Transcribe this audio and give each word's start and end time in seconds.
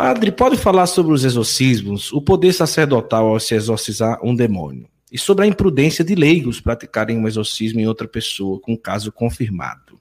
Padre, 0.00 0.30
pode 0.30 0.56
falar 0.56 0.86
sobre 0.86 1.12
os 1.12 1.24
exorcismos, 1.24 2.12
o 2.12 2.22
poder 2.22 2.52
sacerdotal 2.52 3.26
ao 3.26 3.40
se 3.40 3.56
exorcizar 3.56 4.20
um 4.22 4.32
demônio, 4.32 4.88
e 5.10 5.18
sobre 5.18 5.44
a 5.44 5.48
imprudência 5.48 6.04
de 6.04 6.14
leigos 6.14 6.60
praticarem 6.60 7.18
um 7.18 7.26
exorcismo 7.26 7.80
em 7.80 7.88
outra 7.88 8.06
pessoa 8.06 8.60
com 8.60 8.76
caso 8.76 9.10
confirmado. 9.10 9.98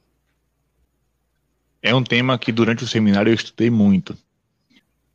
É 1.81 1.95
um 1.95 2.03
tema 2.03 2.37
que 2.37 2.51
durante 2.51 2.83
o 2.83 2.87
seminário 2.87 3.31
eu 3.31 3.33
estudei 3.33 3.71
muito. 3.71 4.15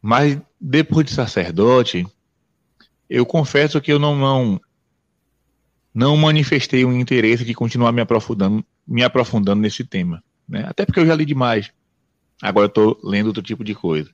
Mas 0.03 0.37
depois 0.61 1.07
de 1.07 1.13
sacerdote, 1.13 2.05
eu 3.09 3.25
confesso 3.25 3.81
que 3.81 3.93
eu 3.93 4.01
não, 4.01 4.17
não, 4.17 4.61
não 5.95 6.17
manifestei 6.17 6.85
um 6.85 6.99
interesse 6.99 7.45
de 7.45 7.55
continuar 7.55 7.93
me 7.93 8.01
aprofundando, 8.01 8.65
me 8.85 9.05
aprofundando 9.05 9.63
nesse 9.63 9.85
tema. 9.85 10.25
Né? 10.49 10.65
Até 10.67 10.85
porque 10.85 10.99
eu 10.99 11.07
já 11.07 11.15
li 11.15 11.25
demais. 11.25 11.71
Agora 12.43 12.67
estou 12.67 12.99
lendo 13.05 13.29
outro 13.29 13.45
tipo 13.45 13.63
de 13.63 13.77
coisa. 13.77 14.11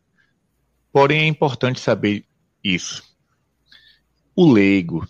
Porém, 0.93 1.20
é 1.20 1.27
importante 1.27 1.80
saber 1.80 2.25
isso. 2.62 3.02
O 4.34 4.51
leigo 4.51 5.06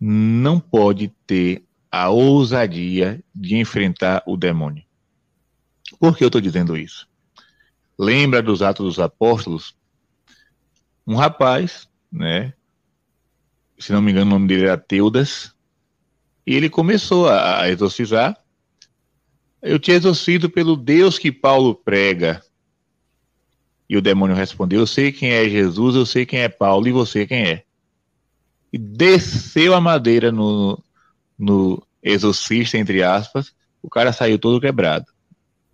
não 0.00 0.60
pode 0.60 1.08
ter 1.26 1.64
a 1.90 2.08
ousadia 2.10 3.22
de 3.34 3.56
enfrentar 3.56 4.22
o 4.26 4.36
demônio. 4.36 4.84
Por 5.98 6.16
que 6.16 6.24
eu 6.24 6.28
estou 6.28 6.40
dizendo 6.40 6.76
isso? 6.76 7.08
Lembra 7.98 8.42
dos 8.42 8.62
Atos 8.62 8.84
dos 8.84 8.98
Apóstolos? 8.98 9.76
Um 11.06 11.14
rapaz, 11.14 11.88
né? 12.10 12.52
Se 13.78 13.92
não 13.92 14.02
me 14.02 14.10
engano, 14.10 14.30
o 14.30 14.34
nome 14.34 14.48
dele 14.48 14.64
era 14.64 14.76
Teudas. 14.76 15.54
E 16.46 16.54
ele 16.54 16.68
começou 16.68 17.28
a 17.28 17.68
exorcizar. 17.68 18.36
Eu 19.62 19.78
te 19.78 19.92
exorcizo 19.92 20.50
pelo 20.50 20.76
Deus 20.76 21.18
que 21.18 21.32
Paulo 21.32 21.74
prega. 21.74 22.43
E 23.88 23.96
o 23.96 24.02
demônio 24.02 24.36
respondeu: 24.36 24.80
Eu 24.80 24.86
sei 24.86 25.12
quem 25.12 25.30
é 25.30 25.48
Jesus, 25.48 25.94
eu 25.94 26.06
sei 26.06 26.24
quem 26.24 26.40
é 26.40 26.48
Paulo, 26.48 26.88
e 26.88 26.92
você 26.92 27.26
quem 27.26 27.44
é? 27.44 27.64
E 28.72 28.78
desceu 28.78 29.74
a 29.74 29.80
madeira 29.80 30.32
no, 30.32 30.82
no 31.38 31.82
exorcista, 32.02 32.76
entre 32.76 33.02
aspas, 33.02 33.54
o 33.82 33.88
cara 33.88 34.12
saiu 34.12 34.38
todo 34.38 34.60
quebrado. 34.60 35.06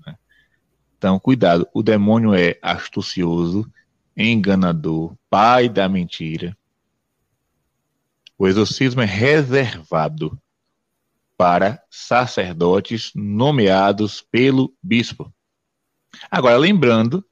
Né? 0.07 0.17
Então, 0.99 1.19
cuidado, 1.19 1.67
o 1.73 1.83
demônio 1.83 2.35
é 2.35 2.59
astucioso, 2.61 3.71
enganador, 4.17 5.15
pai 5.31 5.69
da 5.69 5.89
mentira. 5.89 6.57
O 8.37 8.47
exorcismo 8.49 9.01
é 9.01 9.07
reservado 9.07 10.39
para 11.37 11.83
sacerdotes 11.91 13.13
nomeados 13.15 14.21
pelo 14.21 14.75
bispo. 14.83 15.33
Agora, 16.31 16.57
lembrando 16.57 17.25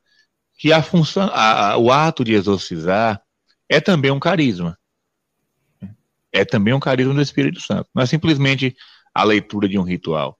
que 0.58 0.72
a 0.72 0.82
função, 0.82 1.30
a, 1.32 1.78
o 1.78 1.92
ato 1.92 2.24
de 2.24 2.34
exorcizar 2.34 3.22
é 3.68 3.80
também 3.80 4.10
um 4.10 4.18
carisma. 4.18 4.76
É 6.32 6.44
também 6.44 6.74
um 6.74 6.80
carisma 6.80 7.14
do 7.14 7.22
Espírito 7.22 7.60
Santo. 7.60 7.88
Não 7.94 8.02
é 8.02 8.06
simplesmente 8.06 8.76
a 9.14 9.22
leitura 9.22 9.68
de 9.68 9.78
um 9.78 9.84
ritual. 9.84 10.36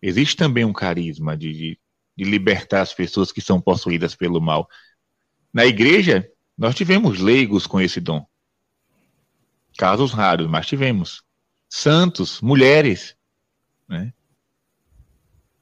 Existe 0.00 0.34
também 0.34 0.64
um 0.64 0.72
carisma 0.72 1.36
de, 1.36 1.52
de, 1.52 1.80
de 2.16 2.24
libertar 2.24 2.80
as 2.80 2.94
pessoas 2.94 3.30
que 3.30 3.42
são 3.42 3.60
possuídas 3.60 4.14
pelo 4.16 4.40
mal. 4.40 4.66
Na 5.52 5.66
igreja, 5.66 6.26
nós 6.56 6.74
tivemos 6.74 7.20
leigos 7.20 7.66
com 7.66 7.80
esse 7.80 8.00
dom. 8.00 8.26
Casos 9.76 10.10
raros, 10.12 10.48
mas 10.48 10.66
tivemos. 10.66 11.22
Santos, 11.68 12.40
mulheres. 12.40 13.14
Né? 13.86 14.14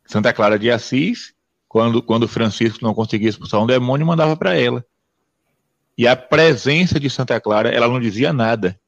Santa 0.06 0.32
Clara 0.32 0.56
de 0.56 0.70
Assis 0.70 1.34
quando, 1.68 2.02
quando 2.02 2.26
Francisco 2.26 2.82
não 2.82 2.94
conseguia 2.94 3.28
expulsar 3.28 3.60
um 3.60 3.66
demônio, 3.66 4.06
mandava 4.06 4.36
para 4.36 4.58
ela. 4.58 4.84
E 5.96 6.06
a 6.06 6.16
presença 6.16 6.98
de 6.98 7.10
Santa 7.10 7.40
Clara, 7.40 7.68
ela 7.68 7.88
não 7.88 8.00
dizia 8.00 8.32
nada. 8.32 8.80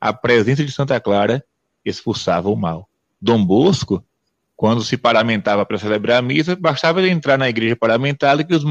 A 0.00 0.12
presença 0.12 0.64
de 0.64 0.70
Santa 0.70 1.00
Clara 1.00 1.44
expulsava 1.84 2.48
o 2.48 2.56
mal. 2.56 2.88
Dom 3.20 3.44
Bosco, 3.44 4.04
quando 4.54 4.84
se 4.84 4.96
paramentava 4.96 5.66
para 5.66 5.78
celebrar 5.78 6.18
a 6.18 6.22
missa, 6.22 6.54
bastava 6.54 7.00
ele 7.00 7.10
entrar 7.10 7.38
na 7.38 7.48
igreja 7.48 7.74
paramentada 7.74 8.44
que 8.44 8.54
os, 8.54 8.62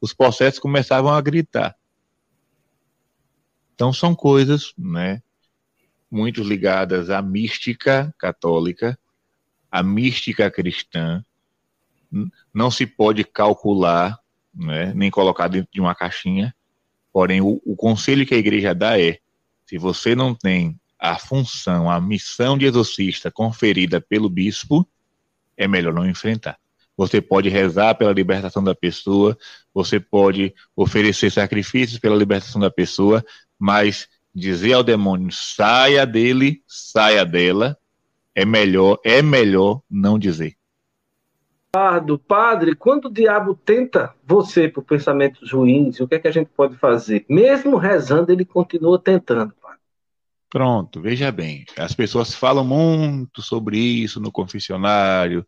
os 0.00 0.12
processos 0.12 0.60
começavam 0.60 1.12
a 1.12 1.20
gritar. 1.20 1.74
Então 3.74 3.92
são 3.92 4.14
coisas, 4.14 4.74
né, 4.76 5.22
muito 6.10 6.42
ligadas 6.42 7.08
à 7.08 7.22
mística 7.22 8.14
católica, 8.18 8.98
à 9.70 9.82
mística 9.82 10.50
cristã, 10.50 11.24
não 12.52 12.70
se 12.70 12.86
pode 12.86 13.24
calcular, 13.24 14.18
né, 14.54 14.92
nem 14.94 15.10
colocar 15.10 15.48
dentro 15.48 15.70
de 15.72 15.80
uma 15.80 15.94
caixinha. 15.94 16.54
Porém, 17.12 17.40
o, 17.40 17.60
o 17.64 17.76
conselho 17.76 18.26
que 18.26 18.34
a 18.34 18.38
igreja 18.38 18.74
dá 18.74 19.00
é: 19.00 19.18
se 19.66 19.78
você 19.78 20.14
não 20.14 20.34
tem 20.34 20.78
a 20.98 21.18
função, 21.18 21.90
a 21.90 22.00
missão 22.00 22.58
de 22.58 22.66
exorcista 22.66 23.30
conferida 23.30 24.00
pelo 24.00 24.28
bispo, 24.28 24.86
é 25.56 25.66
melhor 25.66 25.94
não 25.94 26.08
enfrentar. 26.08 26.58
Você 26.96 27.20
pode 27.20 27.48
rezar 27.48 27.94
pela 27.94 28.12
libertação 28.12 28.62
da 28.62 28.74
pessoa, 28.74 29.36
você 29.72 29.98
pode 29.98 30.54
oferecer 30.76 31.30
sacrifícios 31.30 31.98
pela 31.98 32.16
libertação 32.16 32.60
da 32.60 32.70
pessoa, 32.70 33.24
mas 33.58 34.06
dizer 34.34 34.74
ao 34.74 34.82
demônio 34.82 35.30
saia 35.32 36.06
dele, 36.06 36.62
saia 36.66 37.24
dela, 37.24 37.78
é 38.34 38.44
melhor, 38.44 38.98
é 39.04 39.22
melhor 39.22 39.80
não 39.90 40.18
dizer. 40.18 40.56
Pardo, 41.72 42.18
padre, 42.18 42.74
quando 42.74 43.04
o 43.04 43.12
diabo 43.12 43.54
tenta 43.54 44.12
você 44.24 44.68
por 44.68 44.82
pensamentos 44.82 45.52
ruins, 45.52 46.00
o 46.00 46.08
que 46.08 46.16
é 46.16 46.18
que 46.18 46.26
a 46.26 46.32
gente 46.32 46.50
pode 46.50 46.76
fazer? 46.76 47.24
Mesmo 47.28 47.76
rezando, 47.76 48.32
ele 48.32 48.44
continua 48.44 48.98
tentando, 48.98 49.54
padre. 49.54 49.78
Pronto, 50.48 51.00
veja 51.00 51.30
bem. 51.30 51.64
As 51.78 51.94
pessoas 51.94 52.34
falam 52.34 52.64
muito 52.64 53.40
sobre 53.40 53.78
isso 53.78 54.18
no 54.20 54.32
confessionário, 54.32 55.46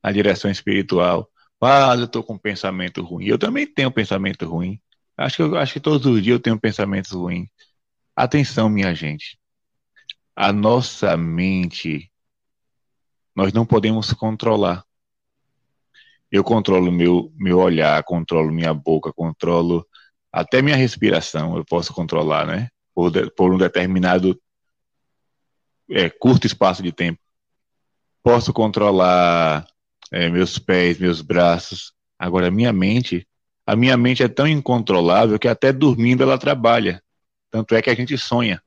na 0.00 0.12
direção 0.12 0.48
espiritual. 0.48 1.28
Padre, 1.58 2.02
eu 2.02 2.06
estou 2.06 2.22
com 2.22 2.34
um 2.34 2.38
pensamento 2.38 3.02
ruim. 3.02 3.26
Eu 3.26 3.38
também 3.38 3.66
tenho 3.66 3.88
um 3.88 3.92
pensamento 3.92 4.46
ruim. 4.46 4.80
Acho 5.16 5.36
que, 5.36 5.42
eu, 5.42 5.56
acho 5.56 5.72
que 5.72 5.80
todos 5.80 6.06
os 6.06 6.22
dias 6.22 6.34
eu 6.36 6.40
tenho 6.40 6.60
pensamentos 6.60 7.10
ruins. 7.10 7.48
Atenção, 8.14 8.68
minha 8.68 8.94
gente. 8.94 9.40
A 10.36 10.52
nossa 10.52 11.16
mente, 11.16 12.12
nós 13.34 13.52
não 13.52 13.66
podemos 13.66 14.12
controlar 14.12 14.84
eu 16.34 16.42
controlo 16.42 16.90
meu, 16.90 17.32
meu 17.36 17.60
olhar, 17.60 18.02
controlo 18.02 18.50
minha 18.50 18.74
boca, 18.74 19.12
controlo 19.12 19.86
até 20.32 20.60
minha 20.60 20.74
respiração, 20.74 21.56
eu 21.56 21.64
posso 21.64 21.94
controlar, 21.94 22.44
né? 22.44 22.70
Por, 22.92 23.08
de, 23.08 23.30
por 23.30 23.54
um 23.54 23.56
determinado 23.56 24.36
é, 25.88 26.10
curto 26.10 26.44
espaço 26.44 26.82
de 26.82 26.90
tempo. 26.90 27.20
Posso 28.20 28.52
controlar 28.52 29.64
é, 30.10 30.28
meus 30.28 30.58
pés, 30.58 30.98
meus 30.98 31.22
braços. 31.22 31.92
Agora, 32.18 32.50
minha 32.50 32.72
mente, 32.72 33.28
a 33.64 33.76
minha 33.76 33.96
mente 33.96 34.24
é 34.24 34.28
tão 34.28 34.48
incontrolável 34.48 35.38
que 35.38 35.46
até 35.46 35.72
dormindo 35.72 36.24
ela 36.24 36.36
trabalha. 36.36 37.00
Tanto 37.48 37.76
é 37.76 37.80
que 37.80 37.90
a 37.90 37.94
gente 37.94 38.18
sonha, 38.18 38.60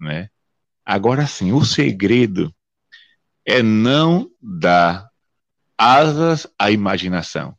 né? 0.00 0.28
Agora 0.84 1.24
sim, 1.24 1.52
o 1.52 1.64
segredo 1.64 2.52
é 3.46 3.62
não 3.62 4.28
dar 4.42 5.09
asas 5.80 6.46
à 6.58 6.70
imaginação. 6.70 7.56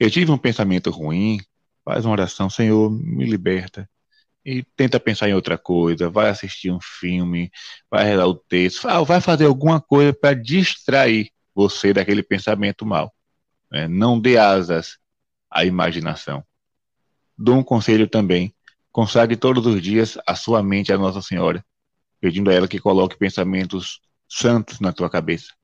Eu 0.00 0.10
tive 0.10 0.30
um 0.30 0.38
pensamento 0.38 0.90
ruim, 0.90 1.38
faz 1.84 2.06
uma 2.06 2.12
oração, 2.12 2.48
Senhor, 2.48 2.90
me 2.90 3.26
liberta. 3.26 3.86
E 4.42 4.62
tenta 4.74 4.98
pensar 4.98 5.28
em 5.28 5.34
outra 5.34 5.58
coisa, 5.58 6.08
vai 6.08 6.30
assistir 6.30 6.70
um 6.70 6.80
filme, 6.80 7.50
vai 7.90 8.02
rezar 8.04 8.26
o 8.26 8.34
texto, 8.34 8.88
vai 9.04 9.20
fazer 9.20 9.44
alguma 9.44 9.78
coisa 9.78 10.14
para 10.14 10.34
distrair 10.34 11.30
você 11.54 11.92
daquele 11.92 12.22
pensamento 12.22 12.86
mal. 12.86 13.14
Né? 13.70 13.86
Não 13.86 14.18
dê 14.18 14.38
asas 14.38 14.96
à 15.50 15.66
imaginação. 15.66 16.42
Dou 17.36 17.56
um 17.56 17.62
conselho 17.62 18.08
também. 18.08 18.54
Consagre 18.90 19.36
todos 19.36 19.66
os 19.66 19.82
dias 19.82 20.16
a 20.26 20.34
sua 20.34 20.62
mente 20.62 20.94
à 20.94 20.96
Nossa 20.96 21.20
Senhora, 21.20 21.62
pedindo 22.18 22.48
a 22.48 22.54
ela 22.54 22.66
que 22.66 22.80
coloque 22.80 23.18
pensamentos 23.18 24.00
santos 24.26 24.80
na 24.80 24.94
tua 24.94 25.10
cabeça. 25.10 25.57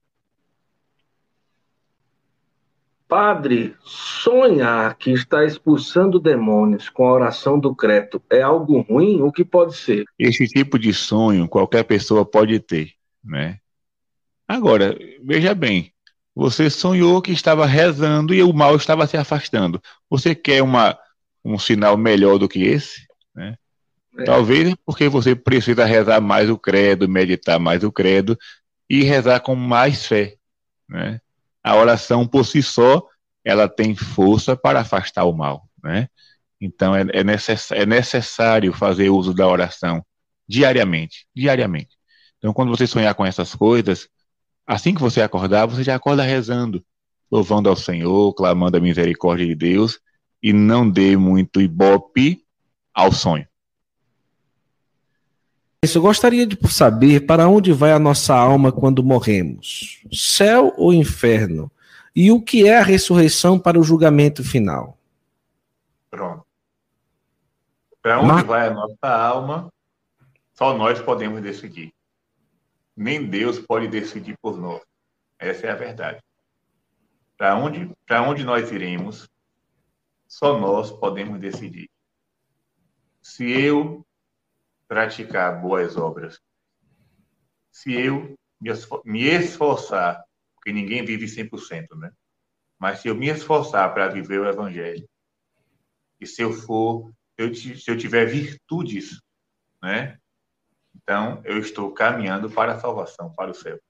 Padre, 3.14 3.76
sonhar 3.84 4.96
que 4.96 5.12
está 5.12 5.44
expulsando 5.44 6.18
demônios 6.18 6.88
com 6.88 7.06
a 7.06 7.12
oração 7.12 7.60
do 7.60 7.72
creto 7.72 8.20
é 8.28 8.42
algo 8.42 8.80
ruim? 8.80 9.22
O 9.22 9.30
que 9.30 9.44
pode 9.44 9.76
ser? 9.76 10.04
Esse 10.18 10.48
tipo 10.48 10.76
de 10.76 10.92
sonho 10.92 11.46
qualquer 11.46 11.84
pessoa 11.84 12.24
pode 12.24 12.58
ter, 12.58 12.90
né? 13.22 13.60
Agora, 14.48 14.98
veja 15.22 15.54
bem, 15.54 15.92
você 16.34 16.68
sonhou 16.68 17.22
que 17.22 17.30
estava 17.30 17.64
rezando 17.66 18.34
e 18.34 18.42
o 18.42 18.52
mal 18.52 18.74
estava 18.74 19.06
se 19.06 19.16
afastando. 19.16 19.80
Você 20.10 20.34
quer 20.34 20.60
uma, 20.60 20.98
um 21.44 21.56
sinal 21.56 21.96
melhor 21.96 22.36
do 22.36 22.48
que 22.48 22.64
esse? 22.64 23.06
Né? 23.32 23.54
É. 24.18 24.24
Talvez 24.24 24.74
porque 24.84 25.08
você 25.08 25.36
precisa 25.36 25.84
rezar 25.84 26.20
mais 26.20 26.50
o 26.50 26.58
credo, 26.58 27.08
meditar 27.08 27.60
mais 27.60 27.84
o 27.84 27.92
credo 27.92 28.36
e 28.90 29.04
rezar 29.04 29.38
com 29.38 29.54
mais 29.54 30.04
fé. 30.04 30.34
Né? 30.88 31.20
A 31.64 31.74
oração 31.76 32.26
por 32.26 32.44
si 32.44 32.62
só 32.62 33.02
ela 33.42 33.68
tem 33.68 33.94
força 33.94 34.54
para 34.54 34.80
afastar 34.80 35.24
o 35.24 35.32
mal, 35.32 35.68
né? 35.82 36.08
Então 36.60 36.94
é, 36.94 37.04
é, 37.12 37.24
necess, 37.24 37.70
é 37.72 37.84
necessário 37.84 38.72
fazer 38.72 39.10
uso 39.10 39.34
da 39.34 39.46
oração 39.48 40.04
diariamente, 40.46 41.26
diariamente. 41.34 41.96
Então 42.38 42.52
quando 42.52 42.68
você 42.68 42.86
sonhar 42.86 43.14
com 43.14 43.24
essas 43.24 43.54
coisas, 43.54 44.08
assim 44.66 44.94
que 44.94 45.00
você 45.00 45.22
acordar, 45.22 45.66
você 45.66 45.82
já 45.82 45.94
acorda 45.94 46.22
rezando, 46.22 46.84
louvando 47.30 47.68
ao 47.68 47.76
Senhor, 47.76 48.32
clamando 48.34 48.76
a 48.76 48.80
misericórdia 48.80 49.46
de 49.46 49.54
Deus 49.54 49.98
e 50.42 50.52
não 50.52 50.88
dê 50.88 51.16
muito 51.16 51.60
ibope 51.60 52.44
ao 52.92 53.10
sonho. 53.10 53.46
Eu 55.92 56.02
gostaria 56.02 56.46
de 56.46 56.56
saber 56.70 57.26
para 57.26 57.48
onde 57.48 57.72
vai 57.72 57.92
a 57.92 57.98
nossa 57.98 58.34
alma 58.34 58.70
quando 58.70 59.02
morremos: 59.02 60.02
céu 60.12 60.72
ou 60.76 60.92
inferno? 60.92 61.70
E 62.14 62.30
o 62.30 62.40
que 62.40 62.68
é 62.68 62.78
a 62.78 62.82
ressurreição 62.82 63.58
para 63.58 63.78
o 63.78 63.82
julgamento 63.82 64.44
final? 64.44 64.96
Pronto. 66.10 66.46
Para 68.00 68.20
onde 68.20 68.28
Mar... 68.28 68.44
vai 68.44 68.68
a 68.68 68.74
nossa 68.74 69.08
alma, 69.08 69.72
só 70.52 70.76
nós 70.76 71.00
podemos 71.00 71.42
decidir. 71.42 71.92
Nem 72.96 73.26
Deus 73.26 73.58
pode 73.58 73.88
decidir 73.88 74.36
por 74.40 74.56
nós. 74.56 74.80
Essa 75.38 75.66
é 75.66 75.70
a 75.70 75.74
verdade. 75.74 76.20
Para 77.36 77.56
onde, 77.56 77.90
onde 78.28 78.44
nós 78.44 78.70
iremos, 78.70 79.28
só 80.28 80.58
nós 80.58 80.92
podemos 80.92 81.40
decidir. 81.40 81.88
Se 83.20 83.50
eu 83.50 84.03
praticar 84.94 85.60
boas 85.60 85.96
obras, 85.96 86.40
se 87.72 87.92
eu 87.92 88.38
me 89.04 89.24
esforçar, 89.24 90.22
porque 90.54 90.72
ninguém 90.72 91.04
vive 91.04 91.26
100%, 91.26 91.96
né? 91.96 92.12
Mas 92.78 93.00
se 93.00 93.08
eu 93.08 93.14
me 93.16 93.26
esforçar 93.26 93.92
para 93.92 94.06
viver 94.06 94.40
o 94.40 94.48
Evangelho, 94.48 95.04
e 96.20 96.26
se 96.28 96.42
eu 96.42 96.52
for, 96.52 97.12
se 97.36 97.90
eu 97.90 97.98
tiver 97.98 98.26
virtudes, 98.26 99.20
né? 99.82 100.16
Então, 100.94 101.42
eu 101.44 101.58
estou 101.58 101.92
caminhando 101.92 102.48
para 102.48 102.74
a 102.74 102.78
salvação, 102.78 103.32
para 103.32 103.50
o 103.50 103.54
céu. 103.54 103.80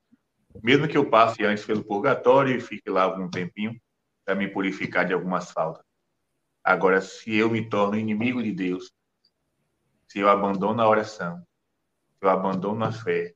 Mesmo 0.63 0.89
que 0.89 0.97
eu 0.97 1.11
passe 1.11 1.45
antes 1.45 1.67
pelo 1.67 1.85
purgatório 1.85 2.57
e 2.57 2.63
fique 2.63 2.89
lá 2.89 3.03
algum 3.03 3.29
tempinho 3.29 3.79
para 4.25 4.35
me 4.35 4.49
purificar 4.49 5.05
de 5.05 5.13
algumas 5.13 5.51
faltas. 5.51 5.85
Agora, 6.65 7.03
se 7.03 7.37
eu 7.37 7.51
me 7.51 7.69
torno 7.69 7.99
inimigo 7.99 8.43
de 8.43 8.53
Deus, 8.53 8.91
se 10.07 10.21
eu 10.21 10.29
abandono 10.29 10.81
a 10.81 10.89
oração, 10.89 11.39
se 11.39 12.25
eu 12.25 12.31
abandono 12.31 12.85
a 12.85 12.93
fé, 12.93 13.35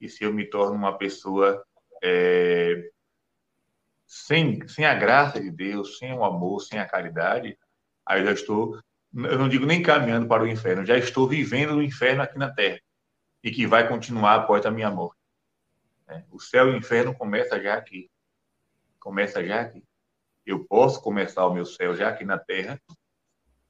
e 0.00 0.08
se 0.08 0.24
eu 0.24 0.32
me 0.32 0.44
torno 0.48 0.74
uma 0.74 0.96
pessoa 0.96 1.64
é, 2.02 2.90
sem, 4.06 4.66
sem 4.66 4.84
a 4.84 4.94
graça 4.94 5.40
de 5.40 5.50
Deus, 5.50 5.98
sem 5.98 6.12
o 6.12 6.24
amor, 6.24 6.60
sem 6.60 6.78
a 6.78 6.88
caridade, 6.88 7.58
aí 8.04 8.20
eu 8.20 8.26
já 8.26 8.32
estou, 8.32 8.80
eu 9.14 9.38
não 9.38 9.48
digo 9.48 9.66
nem 9.66 9.82
caminhando 9.82 10.26
para 10.26 10.42
o 10.42 10.48
inferno, 10.48 10.86
já 10.86 10.96
estou 10.96 11.28
vivendo 11.28 11.76
o 11.76 11.82
inferno 11.82 12.22
aqui 12.22 12.38
na 12.38 12.52
terra 12.52 12.80
e 13.42 13.50
que 13.50 13.66
vai 13.66 13.86
continuar 13.88 14.34
após 14.36 14.64
a 14.66 14.70
minha 14.70 14.90
morte. 14.90 15.20
É, 16.08 16.24
o 16.30 16.40
céu 16.40 16.68
e 16.68 16.74
o 16.74 16.76
inferno 16.76 17.14
começa 17.14 17.60
já 17.62 17.74
aqui. 17.74 18.10
Começa 18.98 19.44
já 19.44 19.60
aqui. 19.60 19.84
Eu 20.44 20.64
posso 20.64 21.00
começar 21.00 21.46
o 21.46 21.54
meu 21.54 21.64
céu 21.64 21.94
já 21.94 22.08
aqui 22.08 22.24
na 22.24 22.38
terra 22.38 22.80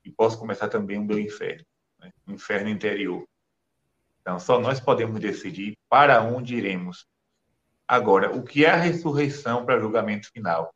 e 0.05 0.11
posso 0.11 0.39
começar 0.39 0.69
também 0.69 0.99
o 0.99 1.05
meu 1.05 1.19
inferno, 1.19 1.65
né? 2.01 2.11
inferno 2.27 2.69
interior. 2.69 3.25
Então, 4.21 4.39
só 4.39 4.61
nós 4.61 4.81
podemos 4.81 5.19
decidir 5.21 5.77
para 5.89 6.23
onde 6.23 6.57
iremos. 6.57 7.07
Agora, 7.87 8.35
o 8.35 8.43
que 8.43 8.65
é 8.65 8.71
a 8.71 8.77
ressurreição 8.77 9.65
para 9.65 9.81
julgamento 9.81 10.31
final? 10.31 10.73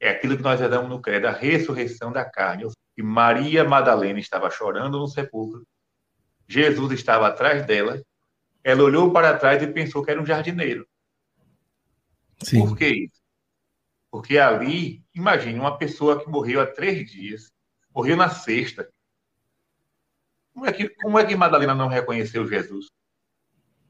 É 0.00 0.10
aquilo 0.10 0.36
que 0.36 0.42
nós 0.42 0.60
damos 0.60 0.88
no 0.88 1.00
credo, 1.00 1.26
a 1.26 1.32
ressurreição 1.32 2.12
da 2.12 2.24
carne. 2.24 2.64
Que 2.94 3.02
Maria 3.02 3.64
Madalena 3.64 4.18
estava 4.18 4.50
chorando 4.50 4.98
no 4.98 5.06
sepulcro, 5.06 5.64
Jesus 6.48 6.92
estava 6.92 7.28
atrás 7.28 7.64
dela, 7.66 8.02
ela 8.64 8.82
olhou 8.82 9.12
para 9.12 9.38
trás 9.38 9.62
e 9.62 9.66
pensou 9.66 10.02
que 10.02 10.10
era 10.10 10.20
um 10.20 10.26
jardineiro. 10.26 10.86
Sim. 12.42 12.60
Por 12.60 12.76
que 12.76 12.86
isso? 12.86 13.20
Porque 14.10 14.38
ali, 14.38 15.04
imagine 15.14 15.58
uma 15.58 15.76
pessoa 15.76 16.22
que 16.22 16.30
morreu 16.30 16.60
há 16.60 16.66
três 16.66 17.10
dias, 17.10 17.52
morreu 17.94 18.16
na 18.16 18.30
sexta. 18.30 18.88
Como 20.58 20.68
é 20.68 20.72
que, 20.72 20.88
como 20.88 21.16
é 21.20 21.24
que 21.24 21.36
Madalena 21.36 21.72
não 21.72 21.86
reconheceu 21.86 22.44
Jesus? 22.44 22.90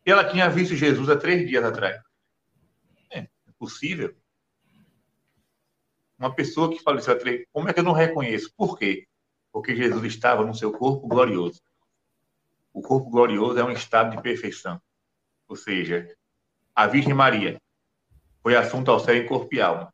Ela 0.05 0.29
tinha 0.29 0.50
visto 0.50 0.76
Jesus 0.76 1.09
há 1.09 1.17
três 1.17 1.49
dias 1.49 1.65
atrás. 1.65 1.99
É, 3.11 3.20
é 3.20 3.53
possível. 3.59 4.15
Uma 6.19 6.35
pessoa 6.35 6.70
que 6.70 6.82
faleceu 6.82 7.15
há 7.15 7.19
três 7.19 7.47
como 7.50 7.70
é 7.70 7.73
que 7.73 7.81
eu 7.81 7.85
não 7.85 7.93
reconheço? 7.93 8.53
Por 8.55 8.79
quê? 8.79 9.09
Porque 9.50 9.75
Jesus 9.75 10.05
estava 10.05 10.44
no 10.44 10.55
seu 10.55 10.70
corpo 10.70 11.09
glorioso. 11.09 11.59
O 12.70 12.82
corpo 12.82 13.09
glorioso 13.09 13.59
é 13.59 13.65
um 13.65 13.70
estado 13.70 14.15
de 14.15 14.23
perfeição. 14.23 14.79
Ou 15.49 15.56
seja, 15.56 16.15
a 16.75 16.87
Virgem 16.87 17.15
Maria 17.15 17.59
foi 18.43 18.56
assunto 18.56 18.91
ao 18.91 19.00
céu 19.00 19.17
em 19.17 19.26
corpo 19.26 19.55
e 19.55 19.61
alma. 19.62 19.91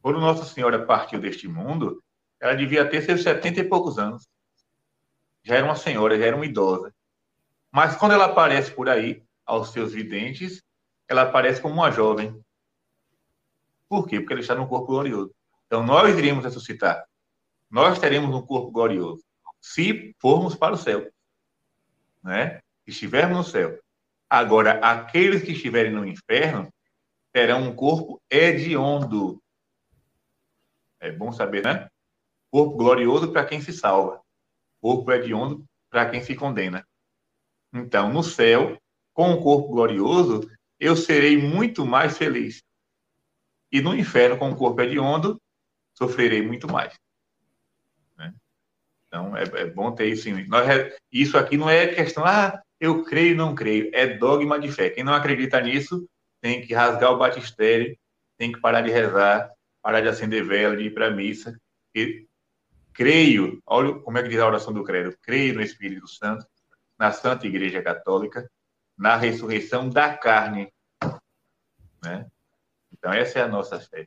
Quando 0.00 0.20
Nossa 0.20 0.46
Senhora 0.46 0.86
partiu 0.86 1.20
deste 1.20 1.46
mundo, 1.46 2.02
ela 2.40 2.54
devia 2.54 2.88
ter 2.88 3.02
seus 3.02 3.22
setenta 3.22 3.60
e 3.60 3.68
poucos 3.68 3.98
anos. 3.98 4.26
Já 5.44 5.56
era 5.56 5.64
uma 5.64 5.76
senhora, 5.76 6.18
já 6.18 6.26
era 6.26 6.36
uma 6.36 6.46
idosa. 6.46 6.92
Mas 7.70 7.96
quando 7.96 8.12
ela 8.12 8.24
aparece 8.24 8.72
por 8.72 8.88
aí, 8.88 9.22
aos 9.44 9.70
seus 9.72 9.92
videntes, 9.92 10.62
ela 11.06 11.22
aparece 11.22 11.60
como 11.60 11.74
uma 11.74 11.90
jovem. 11.90 12.40
Por 13.88 14.08
quê? 14.08 14.18
Porque 14.18 14.32
ela 14.32 14.40
está 14.40 14.54
no 14.54 14.66
corpo 14.66 14.86
glorioso. 14.86 15.34
Então, 15.66 15.84
nós 15.84 16.16
iremos 16.16 16.44
ressuscitar. 16.44 17.04
Nós 17.70 17.98
teremos 17.98 18.34
um 18.34 18.42
corpo 18.42 18.70
glorioso. 18.70 19.22
Se 19.60 20.14
formos 20.18 20.54
para 20.54 20.74
o 20.74 20.78
céu. 20.78 21.10
Né? 22.22 22.60
Estivermos 22.86 23.36
no 23.36 23.44
céu. 23.44 23.78
Agora, 24.30 24.78
aqueles 24.80 25.42
que 25.42 25.52
estiverem 25.52 25.92
no 25.92 26.06
inferno 26.06 26.72
terão 27.32 27.62
um 27.62 27.74
corpo 27.74 28.20
hediondo. 28.30 29.42
É 31.00 31.12
bom 31.12 31.32
saber, 31.32 31.62
né? 31.62 31.88
Corpo 32.50 32.76
glorioso 32.76 33.30
para 33.30 33.44
quem 33.44 33.60
se 33.60 33.72
salva. 33.72 34.23
Corpo 34.84 35.10
hediondo 35.10 35.64
para 35.88 36.10
quem 36.10 36.20
se 36.20 36.34
condena. 36.34 36.86
Então, 37.72 38.12
no 38.12 38.22
céu, 38.22 38.78
com 39.14 39.32
o 39.32 39.42
corpo 39.42 39.68
glorioso, 39.68 40.46
eu 40.78 40.94
serei 40.94 41.38
muito 41.38 41.86
mais 41.86 42.18
feliz. 42.18 42.62
E 43.72 43.80
no 43.80 43.96
inferno, 43.96 44.36
com 44.36 44.50
o 44.50 44.54
corpo 44.54 44.82
hediondo, 44.82 45.40
sofrerei 45.94 46.42
muito 46.42 46.70
mais. 46.70 46.92
Né? 48.14 48.34
Então, 49.06 49.34
é, 49.34 49.44
é, 49.44 49.64
bom 49.70 49.90
ter 49.90 50.08
isso 50.08 50.28
em 50.28 50.46
Nós, 50.48 50.66
Isso 51.10 51.38
aqui 51.38 51.56
não 51.56 51.70
é 51.70 51.86
questão, 51.86 52.22
ah, 52.22 52.62
eu 52.78 53.04
creio 53.04 53.34
não 53.34 53.54
creio. 53.54 53.88
É 53.94 54.06
dogma 54.06 54.60
de 54.60 54.70
fé. 54.70 54.90
Quem 54.90 55.02
não 55.02 55.14
acredita 55.14 55.62
nisso 55.62 56.06
tem 56.42 56.60
que 56.60 56.74
rasgar 56.74 57.10
o 57.10 57.16
batistério, 57.16 57.96
tem 58.36 58.52
que 58.52 58.60
parar 58.60 58.82
de 58.82 58.90
rezar, 58.90 59.50
parar 59.80 60.02
de 60.02 60.08
acender 60.08 60.44
vela, 60.44 60.76
de 60.76 60.82
ir 60.82 60.90
para 60.92 61.06
a 61.06 61.10
missa. 61.10 61.58
E 61.94 62.26
creio, 62.94 63.60
olha 63.66 63.94
como 63.98 64.16
é 64.16 64.22
que 64.22 64.28
diz 64.28 64.38
a 64.38 64.46
oração 64.46 64.72
do 64.72 64.84
credo, 64.84 65.14
creio 65.20 65.54
no 65.54 65.62
Espírito 65.62 66.08
Santo, 66.08 66.46
na 66.98 67.10
Santa 67.10 67.46
Igreja 67.46 67.82
Católica, 67.82 68.48
na 68.96 69.16
ressurreição 69.16 69.90
da 69.90 70.16
carne. 70.16 70.72
Né? 72.02 72.26
Então, 72.92 73.12
essa 73.12 73.40
é 73.40 73.42
a 73.42 73.48
nossa 73.48 73.80
fé. 73.80 74.06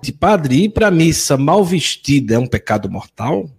De 0.00 0.12
padre, 0.12 0.64
ir 0.64 0.70
para 0.70 0.88
a 0.88 0.90
missa 0.90 1.36
mal 1.36 1.64
vestida 1.64 2.34
é 2.34 2.38
um 2.38 2.46
pecado 2.46 2.90
mortal? 2.90 3.50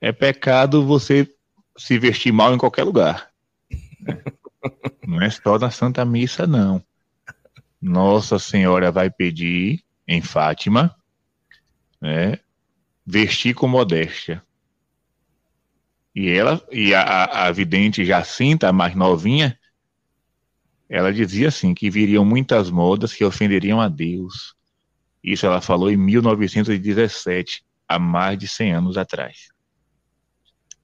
É 0.00 0.12
pecado 0.12 0.86
você 0.86 1.28
se 1.76 1.98
vestir 1.98 2.32
mal 2.32 2.54
em 2.54 2.58
qualquer 2.58 2.84
lugar. 2.84 3.30
Não 5.06 5.20
é 5.22 5.30
só 5.30 5.58
na 5.58 5.70
Santa 5.70 6.04
Missa, 6.04 6.46
não. 6.46 6.84
Nossa 7.80 8.38
Senhora 8.38 8.92
vai 8.92 9.08
pedir 9.08 9.82
em 10.06 10.20
Fátima, 10.20 10.94
né, 12.00 12.38
vestir 13.10 13.54
com 13.54 13.66
modéstia. 13.66 14.42
E 16.14 16.28
ela, 16.28 16.62
e 16.70 16.94
a, 16.94 17.46
a 17.46 17.52
vidente 17.52 18.04
Jacinta, 18.04 18.68
a 18.68 18.72
mais 18.72 18.94
novinha, 18.94 19.58
ela 20.90 21.12
dizia 21.12 21.48
assim 21.48 21.72
que 21.72 21.88
viriam 21.88 22.22
muitas 22.22 22.70
modas 22.70 23.14
que 23.14 23.24
ofenderiam 23.24 23.80
a 23.80 23.88
Deus. 23.88 24.54
Isso 25.24 25.46
ela 25.46 25.62
falou 25.62 25.90
em 25.90 25.96
1917, 25.96 27.64
há 27.88 27.98
mais 27.98 28.38
de 28.38 28.46
100 28.46 28.72
anos 28.72 28.98
atrás. 28.98 29.48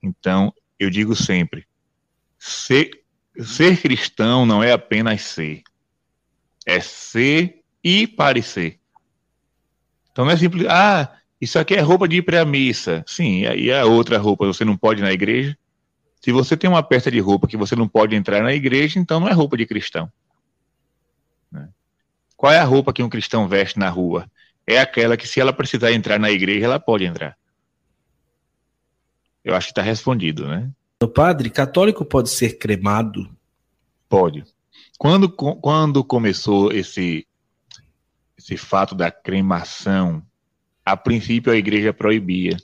Então, 0.02 0.52
eu 0.78 0.88
digo 0.88 1.14
sempre, 1.14 1.66
ser 2.38 3.04
ser 3.38 3.80
cristão 3.80 4.46
não 4.46 4.62
é 4.62 4.70
apenas 4.70 5.20
ser, 5.22 5.62
é 6.64 6.80
ser 6.80 7.62
e 7.82 8.06
parecer. 8.06 8.78
Então 10.12 10.24
não 10.24 10.30
é 10.30 10.36
simples, 10.36 10.64
ah, 10.68 11.12
isso 11.44 11.58
aqui 11.58 11.74
é 11.74 11.80
roupa 11.80 12.08
de 12.08 12.16
ir 12.16 12.22
para 12.22 12.42
a 12.42 12.44
missa. 12.44 13.04
Sim, 13.06 13.46
aí 13.46 13.72
a 13.72 13.84
outra 13.84 14.18
roupa 14.18 14.46
você 14.46 14.64
não 14.64 14.76
pode 14.76 15.00
ir 15.00 15.04
na 15.04 15.12
igreja. 15.12 15.56
Se 16.20 16.32
você 16.32 16.56
tem 16.56 16.68
uma 16.68 16.82
peça 16.82 17.10
de 17.10 17.20
roupa 17.20 17.46
que 17.46 17.56
você 17.56 17.76
não 17.76 17.86
pode 17.86 18.16
entrar 18.16 18.42
na 18.42 18.52
igreja, 18.52 18.98
então 18.98 19.20
não 19.20 19.28
é 19.28 19.32
roupa 19.32 19.56
de 19.56 19.66
cristão. 19.66 20.10
Né? 21.52 21.68
Qual 22.36 22.52
é 22.52 22.58
a 22.58 22.64
roupa 22.64 22.92
que 22.92 23.02
um 23.02 23.08
cristão 23.08 23.46
veste 23.46 23.78
na 23.78 23.88
rua? 23.88 24.28
é 24.66 24.78
aquela 24.78 25.16
que, 25.16 25.28
se 25.28 25.40
ela 25.40 25.52
precisar 25.52 25.92
entrar 25.92 26.18
na 26.18 26.30
igreja, 26.30 26.64
ela 26.64 26.80
pode 26.80 27.04
entrar. 27.04 27.36
Eu 29.44 29.54
acho 29.54 29.66
que 29.66 29.72
está 29.72 29.82
respondido, 29.82 30.48
né? 30.48 30.70
O 31.02 31.08
padre, 31.08 31.50
católico 31.50 32.04
pode 32.04 32.30
ser 32.30 32.58
cremado? 32.58 33.28
Pode. 34.08 34.44
Quando, 34.98 35.28
quando 35.28 36.02
começou 36.02 36.72
esse, 36.72 37.26
esse 38.38 38.56
fato 38.56 38.94
da 38.94 39.10
cremação, 39.10 40.22
a 40.84 40.96
princípio 40.96 41.52
a 41.52 41.56
igreja 41.56 41.92
proibia. 41.92 42.56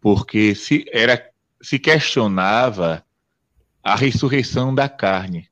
Porque 0.00 0.54
se, 0.54 0.84
era, 0.92 1.30
se 1.62 1.78
questionava 1.78 3.04
a 3.82 3.94
ressurreição 3.94 4.74
da 4.74 4.88
carne. 4.88 5.48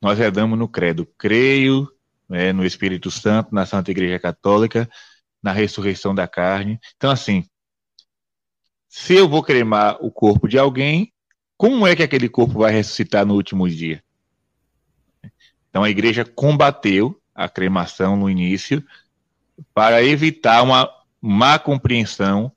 Nós 0.00 0.18
redamos 0.18 0.58
no 0.58 0.68
credo, 0.68 1.06
creio 1.16 1.90
né, 2.28 2.52
no 2.52 2.64
Espírito 2.64 3.10
Santo, 3.10 3.54
na 3.54 3.66
Santa 3.66 3.90
Igreja 3.90 4.18
Católica, 4.18 4.88
na 5.42 5.52
ressurreição 5.52 6.14
da 6.14 6.28
carne. 6.28 6.78
Então, 6.96 7.10
assim, 7.10 7.44
se 8.88 9.14
eu 9.14 9.28
vou 9.28 9.42
cremar 9.42 9.98
o 10.00 10.10
corpo 10.10 10.46
de 10.46 10.58
alguém, 10.58 11.12
como 11.56 11.86
é 11.86 11.96
que 11.96 12.02
aquele 12.02 12.28
corpo 12.28 12.60
vai 12.60 12.72
ressuscitar 12.72 13.26
no 13.26 13.34
último 13.34 13.68
dia? 13.68 14.02
Então, 15.68 15.82
a 15.82 15.90
igreja 15.90 16.24
combateu 16.24 17.20
a 17.34 17.48
cremação 17.48 18.16
no 18.16 18.28
início 18.28 18.84
para 19.74 20.02
evitar 20.02 20.62
uma 20.62 20.90
má 21.20 21.58
compreensão 21.58 22.52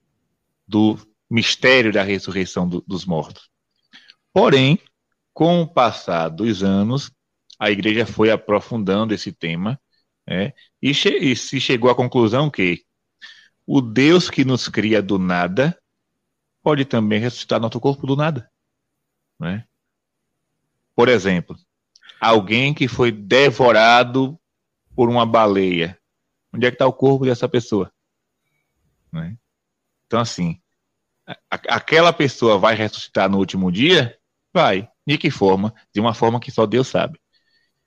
do 0.67 0.97
mistério 1.29 1.91
da 1.91 2.03
ressurreição 2.03 2.67
do, 2.67 2.83
dos 2.87 3.05
mortos. 3.05 3.49
Porém, 4.31 4.79
com 5.33 5.61
o 5.61 5.67
passar 5.67 6.29
dos 6.29 6.63
anos, 6.63 7.11
a 7.59 7.71
igreja 7.71 8.05
foi 8.05 8.29
aprofundando 8.29 9.13
esse 9.13 9.31
tema 9.31 9.79
né, 10.27 10.53
e, 10.81 10.93
che 10.93 11.09
e 11.09 11.35
se 11.35 11.59
chegou 11.59 11.89
à 11.89 11.95
conclusão 11.95 12.49
que 12.49 12.83
o 13.65 13.81
Deus 13.81 14.29
que 14.29 14.43
nos 14.43 14.67
cria 14.67 15.01
do 15.01 15.17
nada 15.17 15.77
pode 16.61 16.85
também 16.85 17.19
ressuscitar 17.19 17.59
nosso 17.59 17.79
corpo 17.79 18.07
do 18.07 18.15
nada. 18.15 18.49
Né? 19.39 19.65
Por 20.95 21.09
exemplo, 21.09 21.57
alguém 22.19 22.73
que 22.73 22.87
foi 22.87 23.11
devorado 23.11 24.39
por 24.95 25.09
uma 25.09 25.25
baleia. 25.25 25.97
Onde 26.53 26.67
é 26.67 26.69
que 26.69 26.75
está 26.75 26.85
o 26.85 26.93
corpo 26.93 27.25
dessa 27.25 27.49
pessoa? 27.49 27.91
Né? 29.11 29.35
Então, 30.05 30.19
assim, 30.19 30.61
a, 31.27 31.35
aquela 31.49 32.13
pessoa 32.13 32.57
vai 32.57 32.75
ressuscitar 32.75 33.29
no 33.29 33.37
último 33.37 33.71
dia? 33.71 34.17
Vai. 34.53 34.87
De 35.05 35.17
que 35.17 35.31
forma? 35.31 35.73
De 35.93 35.99
uma 35.99 36.13
forma 36.13 36.39
que 36.39 36.51
só 36.51 36.65
Deus 36.65 36.87
sabe. 36.87 37.19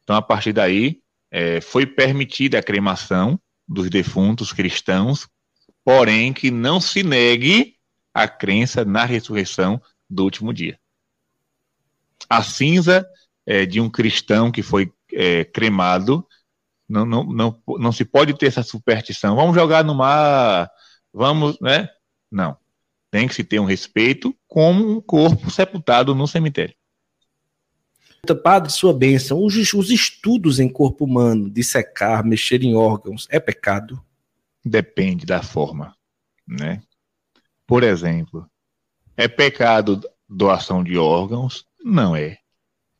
Então, 0.03 0.17
a 0.17 0.23
partir 0.23 0.53
daí, 0.53 1.01
é, 1.31 1.61
foi 1.61 1.87
permitida 1.87 2.59
a 2.59 2.63
cremação 2.63 3.41
dos 3.69 3.91
defuntos 3.91 4.53
cristãos, 4.53 5.29
porém 5.85 6.33
que 6.33 6.51
não 6.51 6.81
se 6.81 7.03
negue 7.03 7.77
a 8.13 8.27
crença 8.29 8.85
na 8.85 9.05
ressurreição 9.05 9.81
do 10.09 10.25
último 10.25 10.53
dia. 10.53 10.79
A 12.29 12.43
cinza 12.43 13.07
é, 13.45 13.67
de 13.67 13.81
um 13.81 13.91
cristão 13.91 14.51
que 14.51 14.63
foi 14.63 14.93
é, 15.13 15.45
cremado, 15.45 16.27
não, 16.89 17.05
não, 17.05 17.25
não, 17.25 17.63
não 17.79 17.93
se 17.93 18.05
pode 18.05 18.35
ter 18.35 18.47
essa 18.47 18.63
superstição. 18.63 19.37
Vamos 19.37 19.55
jogar 19.55 19.85
no 19.85 19.95
mar, 19.95 20.71
vamos, 21.13 21.59
né? 21.61 21.89
Não. 22.31 22.57
Tem 23.11 23.27
que 23.29 23.35
se 23.35 23.45
ter 23.45 23.61
um 23.61 23.65
respeito 23.65 24.35
como 24.47 24.89
um 24.89 25.01
corpo 25.01 25.51
sepultado 25.51 26.15
no 26.15 26.27
cemitério. 26.27 26.75
Padre, 28.35 28.73
sua 28.73 28.93
bênção, 28.93 29.45
os, 29.45 29.55
os 29.73 29.91
estudos 29.91 30.59
em 30.59 30.69
corpo 30.69 31.05
humano, 31.05 31.49
dissecar, 31.49 32.25
mexer 32.25 32.63
em 32.65 32.75
órgãos, 32.75 33.29
é 33.31 33.39
pecado? 33.39 34.03
Depende 34.65 35.25
da 35.25 35.43
forma, 35.43 35.95
né? 36.47 36.83
Por 37.65 37.85
exemplo, 37.85 38.51
é 39.17 39.29
pecado 39.29 40.01
doação 40.29 40.83
de 40.83 40.99
órgãos? 40.99 41.65
Não 41.83 42.17
é. 42.17 42.39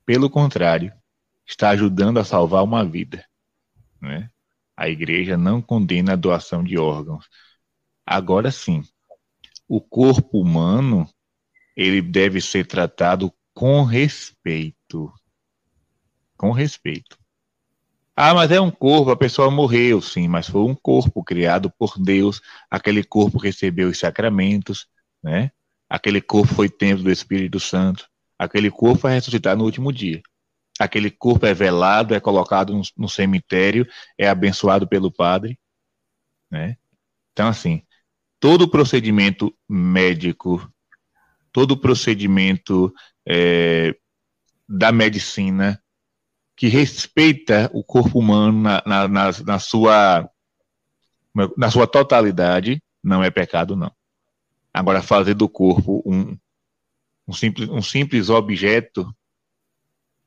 Pelo 0.05 0.31
contrário, 0.31 0.93
está 1.45 1.71
ajudando 1.71 2.19
a 2.19 2.25
salvar 2.25 2.63
uma 2.63 2.85
vida. 2.85 3.25
Né? 4.07 4.31
A 4.77 4.89
igreja 4.89 5.37
não 5.37 5.61
condena 5.61 6.13
a 6.13 6.17
doação 6.17 6.63
de 6.63 6.79
órgãos. 6.79 7.29
Agora 8.07 8.51
sim, 8.51 8.83
o 9.69 9.81
corpo 9.81 10.41
humano 10.41 11.09
ele 11.77 12.01
deve 12.01 12.41
ser 12.41 12.67
tratado 12.67 13.33
com 13.53 13.83
respeito. 13.83 15.13
Com 16.37 16.53
respeito. 16.53 17.19
Ah, 18.15 18.33
mas 18.33 18.51
é 18.51 18.59
um 18.61 18.71
corpo, 18.71 19.11
a 19.11 19.17
pessoa 19.17 19.51
morreu, 19.51 20.01
sim, 20.01 20.27
mas 20.27 20.47
foi 20.47 20.63
um 20.63 20.75
corpo 20.75 21.23
criado 21.23 21.71
por 21.79 21.99
Deus, 21.99 22.41
aquele 22.71 23.05
corpo 23.05 23.37
recebeu 23.37 23.89
os 23.91 23.99
sacramentos, 23.99 24.87
né? 25.23 25.51
Aquele 25.89 26.23
corpo 26.23 26.55
foi 26.55 26.69
templo 26.71 27.05
do 27.05 27.11
Espírito 27.11 27.61
Santo, 27.61 28.09
aquele 28.39 28.71
corpo 28.71 29.03
vai 29.03 29.15
ressuscitar 29.15 29.55
no 29.55 29.65
último 29.65 29.93
dia. 29.93 30.23
Aquele 30.79 31.11
corpo 31.11 31.47
é 31.47 31.55
velado, 31.55 32.15
é 32.15 32.21
colocado 32.21 32.81
no, 32.97 33.09
cemitério, 33.09 33.87
é 34.19 34.29
abençoado 34.29 34.87
pelo 34.87 35.11
padre, 35.11 35.59
né? 36.51 36.77
Então, 37.33 37.49
assim, 37.49 37.83
todo 38.39 38.69
procedimento 38.69 39.55
médico, 39.69 40.71
todo 41.53 41.77
procedimento 41.77 42.93
é, 43.27 43.97
da 44.69 44.93
medicina 44.93 45.83
que 46.55 46.69
respeita 46.69 47.71
o 47.73 47.85
corpo 47.85 48.19
humano 48.19 48.61
na, 48.61 48.83
na, 48.87 49.09
na, 49.09 49.31
na, 49.45 49.59
sua, 49.59 50.31
na 51.57 51.71
sua 51.71 51.87
totalidade 51.87 52.83
não 53.03 53.23
é 53.23 53.31
pecado, 53.31 53.77
não. 53.77 53.93
Agora, 54.73 55.03
fazer 55.03 55.35
do 55.35 55.49
corpo 55.49 56.03
um, 56.05 56.37
um, 57.27 57.33
simples, 57.33 57.69
um 57.69 57.81
simples 57.81 58.29
objeto 58.29 59.15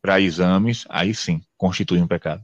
para 0.02 0.20
exames, 0.20 0.86
aí 0.90 1.14
sim, 1.14 1.42
constitui 1.58 2.02
um 2.02 2.08
pecado. 2.08 2.44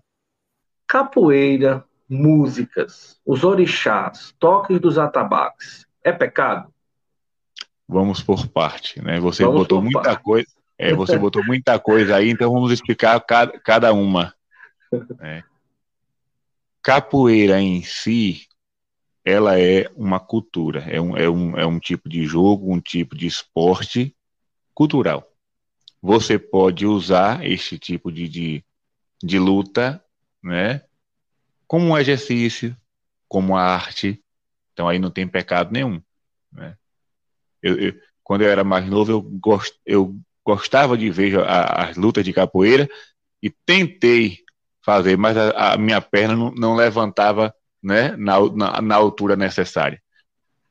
Capoeira, 0.88 1.84
músicas, 2.08 3.20
os 3.26 3.44
orixás, 3.44 4.34
toques 4.40 4.80
dos 4.80 4.98
atabaques, 4.98 5.88
é 6.04 6.12
pecado? 6.12 6.74
Vamos 7.88 8.22
por 8.22 8.48
parte, 8.48 9.02
né? 9.02 9.20
Você 9.20 9.44
Vamos 9.44 9.62
botou 9.62 9.82
muita 9.82 10.02
parte. 10.02 10.24
coisa, 10.24 10.48
é, 10.78 10.94
você 10.94 11.18
botou 11.18 11.44
muita 11.46 11.80
coisa 11.80 12.16
aí, 12.16 12.30
então 12.30 12.52
vamos 12.52 12.72
explicar 12.72 13.20
cada, 13.22 13.60
cada 13.60 13.94
uma. 13.94 14.34
É. 15.22 15.44
Capoeira 16.82 17.60
em 17.60 17.82
si, 17.82 18.48
ela 19.24 19.60
é 19.60 19.90
uma 19.96 20.20
cultura, 20.20 20.82
é 20.88 21.02
um, 21.02 21.18
é, 21.18 21.30
um, 21.30 21.58
é 21.58 21.66
um 21.66 21.80
tipo 21.80 22.08
de 22.08 22.26
jogo, 22.26 22.72
um 22.72 22.80
tipo 22.80 23.16
de 23.16 23.26
esporte 23.26 24.16
cultural. 24.74 25.28
Você 26.06 26.38
pode 26.38 26.86
usar 26.86 27.44
este 27.44 27.80
tipo 27.80 28.12
de, 28.12 28.30
de, 28.30 28.64
de 29.24 29.40
luta, 29.40 30.00
né, 30.44 30.84
como 31.66 31.88
um 31.88 31.98
exercício, 31.98 32.78
como 33.28 33.58
arte, 33.58 34.24
então 34.72 34.88
aí 34.88 35.00
não 35.00 35.10
tem 35.10 35.28
pecado 35.28 35.72
nenhum. 35.72 36.00
Né? 36.52 36.78
Eu, 37.60 37.80
eu, 37.80 37.94
quando 38.24 38.44
eu 38.44 38.50
era 38.52 38.64
mais 38.64 38.88
novo, 38.88 39.12
eu, 39.12 39.20
gost, 39.20 39.76
eu 39.84 40.16
gostava 40.46 40.96
de 40.96 41.10
ver 41.10 41.40
a, 41.40 41.88
as 41.90 41.98
lutas 41.98 42.24
de 42.24 42.32
capoeira 42.32 42.88
e 43.42 43.50
tentei 43.50 44.44
fazer, 44.84 45.18
mas 45.18 45.36
a, 45.36 45.74
a 45.74 45.78
minha 45.78 46.00
perna 46.02 46.36
não, 46.36 46.52
não 46.52 46.76
levantava 46.76 47.52
né, 47.82 48.16
na, 48.16 48.40
na, 48.52 48.80
na, 48.80 48.96
altura 48.96 49.36
necessária. 49.36 50.00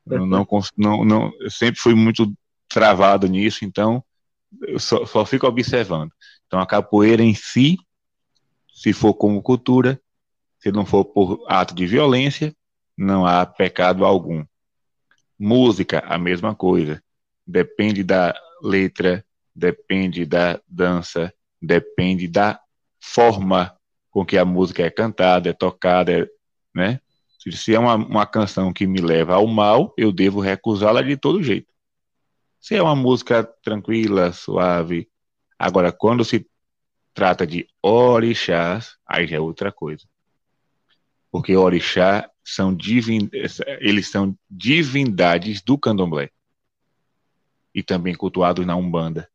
Não, 0.07 0.25
não, 0.25 0.47
não, 0.77 1.05
não, 1.05 1.33
eu 1.41 1.51
sempre 1.51 1.81
fui 1.81 1.97
muito 1.97 2.33
travado 2.69 3.27
nisso, 3.27 3.65
então 3.65 4.05
eu 4.63 4.79
só, 4.79 5.05
só 5.07 5.25
fico 5.25 5.47
observando. 5.47 6.11
Então 6.47 6.61
a 6.61 6.67
capoeira 6.67 7.23
em 7.23 7.35
si, 7.35 7.77
se 8.73 8.93
for 8.93 9.15
como 9.15 9.43
cultura, 9.43 10.01
se 10.59 10.73
não 10.73 10.87
for 10.87 11.05
por 11.05 11.45
ato 11.49 11.75
de 11.75 11.87
violência, 11.87 12.55
não 12.97 13.27
há 13.27 13.45
pecado 13.45 14.05
algum. 14.05 14.45
Música, 15.39 16.01
a 16.07 16.17
mesma 16.17 16.55
coisa. 16.55 17.03
Depende 17.47 18.03
da 18.03 18.35
letra, 18.63 19.25
depende 19.55 20.25
da 20.25 20.61
dança, 20.67 21.33
depende 21.61 22.27
da 22.29 22.59
forma 23.01 23.77
com 24.11 24.25
que 24.25 24.39
a 24.39 24.45
música 24.45 24.83
é 24.83 24.91
cantada, 24.91 25.51
é 25.51 25.53
tocada, 25.53 26.13
é, 26.13 26.29
né? 26.75 27.01
Se 27.51 27.75
é 27.75 27.79
uma, 27.79 27.97
uma 27.97 28.27
canção 28.27 28.73
que 28.73 28.87
me 28.87 29.01
leva 29.01 29.35
ao 29.35 29.47
mal, 29.47 29.93
eu 29.99 30.11
devo 30.11 30.41
recusá-la 30.41 31.03
de 31.03 31.15
todo 31.15 31.43
jeito. 31.43 31.74
Se 32.65 32.75
é 32.77 32.83
uma 32.83 32.97
música 32.97 33.45
tranquila, 33.63 34.33
suave. 34.33 35.07
Agora, 35.59 35.93
quando 35.93 36.25
se 36.25 36.49
trata 37.13 37.47
de 37.47 37.69
orixás, 37.83 38.97
aí 39.07 39.27
já 39.27 39.37
é 39.37 39.39
outra 39.39 39.71
coisa. 39.71 40.09
Porque 41.31 41.55
orixá 41.55 42.27
são 42.43 42.75
divin... 42.75 43.29
eles 43.81 44.09
são 44.09 44.35
divindades 44.49 45.61
do 45.61 45.77
candomblé. 45.77 46.31
E 47.75 47.83
também 47.83 48.15
cultuados 48.15 48.65
na 48.65 48.75
Umbanda 48.75 49.29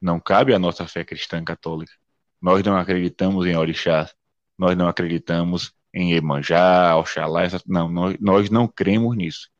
não 0.00 0.20
cabe 0.20 0.54
à 0.54 0.60
nossa 0.60 0.86
fé 0.86 1.02
cristã 1.02 1.42
católica. 1.42 1.92
Nós 2.40 2.62
não 2.62 2.76
acreditamos 2.76 3.46
em 3.46 3.56
orixás, 3.56 4.14
nós 4.56 4.76
não 4.76 4.86
acreditamos 4.86 5.74
em 5.92 6.12
Emanjá, 6.12 6.96
Oxalá, 6.96 7.42
essa, 7.42 7.60
não, 7.66 7.88
nós, 7.88 8.16
nós 8.20 8.48
não 8.48 8.68
cremos 8.68 9.16
nisso. 9.16 9.50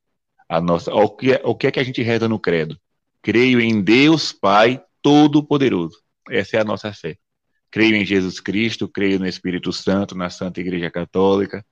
A 0.50 0.60
nossa, 0.60 0.92
o, 0.92 1.08
que, 1.08 1.32
é, 1.32 1.40
o 1.44 1.54
que 1.54 1.68
é 1.68 1.70
que 1.70 1.78
a 1.78 1.84
gente 1.84 2.02
reza 2.02 2.28
no 2.28 2.36
credo? 2.36 2.76
Creio 3.22 3.60
em 3.60 3.80
Deus 3.80 4.32
Pai 4.32 4.82
Todo-Poderoso. 5.00 5.96
Essa 6.28 6.56
é 6.56 6.60
a 6.60 6.64
nossa 6.64 6.92
fé. 6.92 7.16
Creio 7.70 7.94
em 7.94 8.04
Jesus 8.04 8.40
Cristo, 8.40 8.88
creio 8.88 9.20
no 9.20 9.28
Espírito 9.28 9.72
Santo, 9.72 10.16
na 10.16 10.28
Santa 10.28 10.60
Igreja 10.60 10.90
Católica. 10.90 11.64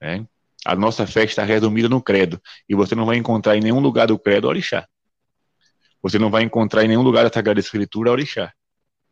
Né? 0.00 0.24
A 0.64 0.76
nossa 0.76 1.08
fé 1.08 1.24
está 1.24 1.42
resumida 1.42 1.88
no 1.88 2.00
credo. 2.00 2.40
E 2.68 2.74
você 2.76 2.94
não 2.94 3.04
vai 3.04 3.16
encontrar 3.16 3.56
em 3.56 3.60
nenhum 3.60 3.80
lugar 3.80 4.06
do 4.06 4.16
credo 4.16 4.46
orixá. 4.46 4.86
Você 6.00 6.16
não 6.16 6.30
vai 6.30 6.44
encontrar 6.44 6.84
em 6.84 6.88
nenhum 6.88 7.02
lugar 7.02 7.24
da 7.24 7.32
Sagrada 7.32 7.58
Escritura 7.58 8.12
orixá. 8.12 8.52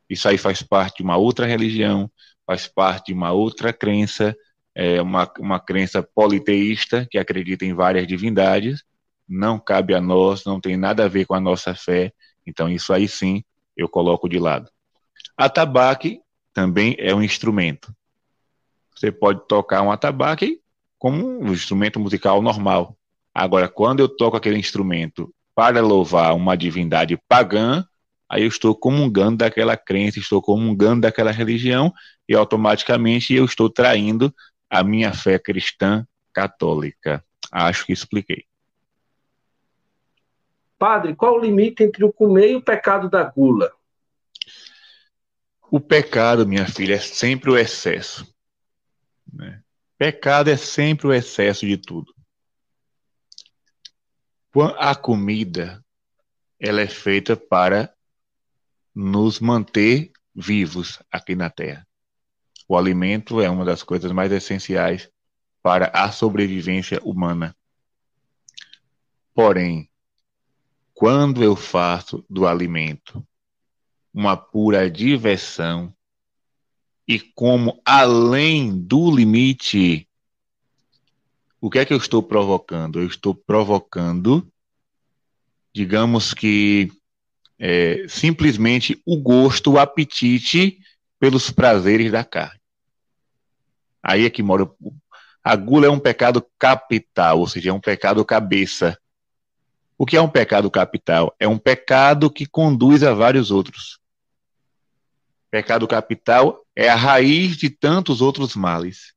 Isso 0.09 0.29
aí 0.29 0.39
faz 0.39 0.63
parte 0.63 0.99
de 0.99 1.03
uma 1.03 1.17
outra 1.17 1.45
religião, 1.45 2.09
faz 2.47 2.69
parte 2.69 3.07
de 3.07 3.15
uma 3.15 3.33
outra 3.33 3.73
crença, 3.73 4.33
é 4.77 5.03
uma, 5.03 5.29
uma 5.41 5.59
crença 5.59 6.05
politeísta 6.05 7.05
que 7.11 7.19
acredita 7.19 7.65
em 7.65 7.75
várias 7.75 8.07
divindades. 8.07 8.87
Não 9.29 9.59
cabe 9.59 9.95
a 9.95 10.01
nós, 10.01 10.45
não 10.45 10.61
tem 10.61 10.77
nada 10.77 11.05
a 11.05 11.09
ver 11.09 11.27
com 11.27 11.35
a 11.35 11.41
nossa 11.41 11.75
fé. 11.75 12.13
Então, 12.47 12.69
isso 12.69 12.93
aí 12.93 13.07
sim 13.07 13.45
eu 13.77 13.89
coloco 13.89 14.29
de 14.29 14.39
lado. 14.39 14.71
Atabaque 15.37 16.21
também 16.53 16.97
é 16.99 17.15
um 17.15 17.23
instrumento. 17.23 17.95
Você 18.95 19.13
pode 19.13 19.47
tocar 19.47 19.83
um 19.83 19.93
atabaque 19.93 20.61
como 20.99 21.41
um 21.41 21.53
instrumento 21.53 22.01
musical 22.01 22.43
normal. 22.43 22.97
Agora, 23.33 23.69
quando 23.69 24.01
eu 24.01 24.09
toco 24.09 24.37
aquele 24.37 24.59
instrumento 24.59 25.33
para 25.55 25.81
louvar 25.81 26.35
uma 26.35 26.57
divindade 26.57 27.17
pagã, 27.29 27.85
aí 28.29 28.43
eu 28.43 28.49
estou 28.49 28.75
comungando 28.75 29.37
daquela 29.39 29.77
crença, 29.77 30.19
estou 30.19 30.43
comungando 30.43 31.03
daquela 31.03 31.31
religião 31.31 31.93
e 32.29 32.35
automaticamente 32.35 33.33
eu 33.33 33.45
estou 33.45 33.71
traindo 33.71 34.35
a 34.69 34.83
minha 34.83 35.13
fé 35.13 35.39
cristã 35.39 36.05
católica. 36.33 37.25
Acho 37.53 37.87
que 37.87 37.93
expliquei. 37.93 38.45
Padre, 40.79 41.17
qual 41.17 41.35
o 41.35 41.41
limite 41.41 41.83
entre 41.83 42.05
o 42.05 42.13
comer 42.13 42.53
e 42.53 42.57
o 42.57 42.63
pecado 42.63 43.11
da 43.11 43.25
gula? 43.25 43.73
O 45.71 45.81
pecado, 45.81 46.47
minha 46.47 46.67
filha, 46.67 46.95
é 46.95 47.01
sempre 47.01 47.51
o 47.51 47.59
excesso. 47.59 48.33
Né? 49.31 49.63
Pecado 49.99 50.49
é 50.49 50.57
sempre 50.57 51.09
o 51.09 51.13
excesso 51.13 51.67
de 51.67 51.77
tudo. 51.77 52.15
A 54.79 54.95
comida, 54.95 55.85
ela 56.59 56.81
é 56.81 56.89
feita 56.89 57.37
para 57.37 57.93
nos 58.95 59.39
manter 59.39 60.11
vivos 60.35 61.01
aqui 61.11 61.37
na 61.37 61.51
Terra. 61.51 61.87
O 62.67 62.77
alimento 62.77 63.41
é 63.41 63.49
uma 63.49 63.65
das 63.65 63.83
coisas 63.83 64.11
mais 64.11 64.33
essenciais 64.33 65.11
para 65.63 65.91
a 65.95 66.11
sobrevivência 66.11 67.01
humana. 67.05 67.55
Porém, 69.35 69.88
quando 70.99 71.45
eu 71.45 71.55
faço 71.55 72.25
do 72.29 72.45
alimento 72.45 73.25
uma 74.13 74.37
pura 74.37 74.91
diversão 74.91 75.95
e 77.07 77.21
como 77.21 77.81
além 77.85 78.77
do 78.77 79.09
limite, 79.09 80.09
o 81.61 81.71
que 81.71 81.79
é 81.79 81.85
que 81.85 81.93
eu 81.93 81.99
estou 81.99 82.21
provocando? 82.21 82.99
Eu 82.99 83.07
estou 83.07 83.33
provocando, 83.33 84.45
digamos 85.73 86.35
que, 86.35 86.91
é, 87.61 88.05
simplesmente 88.09 89.01
o 89.07 89.17
gosto, 89.21 89.75
o 89.75 89.79
apetite 89.79 90.81
pelos 91.17 91.49
prazeres 91.49 92.11
da 92.11 92.25
carne. 92.25 92.61
Aí 94.03 94.27
é 94.27 94.31
que 94.31 94.43
mora. 94.43 94.69
A 95.45 95.55
gula 95.55 95.87
é 95.87 95.91
um 95.91 96.01
pecado 96.01 96.45
capital, 96.59 97.39
ou 97.39 97.47
seja, 97.47 97.71
é 97.71 97.73
um 97.73 97.81
pecado 97.81 98.25
cabeça. 98.25 98.99
O 99.99 100.07
que 100.07 100.17
é 100.17 100.23
um 100.23 100.29
pecado 100.29 100.71
capital? 100.71 101.35
É 101.41 101.49
um 101.49 101.59
pecado 101.59 102.31
que 102.31 102.47
conduz 102.47 103.03
a 103.03 103.13
vários 103.13 103.51
outros. 103.51 103.99
Pecado 105.51 105.89
capital 105.89 106.65
é 106.77 106.89
a 106.89 106.95
raiz 106.95 107.57
de 107.57 107.69
tantos 107.69 108.21
outros 108.21 108.55
males. 108.55 109.13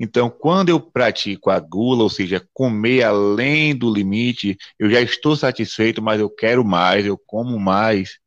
Então, 0.00 0.28
quando 0.28 0.68
eu 0.70 0.80
pratico 0.80 1.48
a 1.48 1.60
gula, 1.60 2.02
ou 2.02 2.10
seja, 2.10 2.44
comer 2.52 3.04
além 3.04 3.74
do 3.74 3.92
limite, 3.92 4.56
eu 4.78 4.90
já 4.90 5.00
estou 5.00 5.36
satisfeito, 5.36 6.02
mas 6.02 6.20
eu 6.20 6.28
quero 6.28 6.64
mais, 6.64 7.06
eu 7.06 7.16
como 7.16 7.56
mais. 7.58 8.18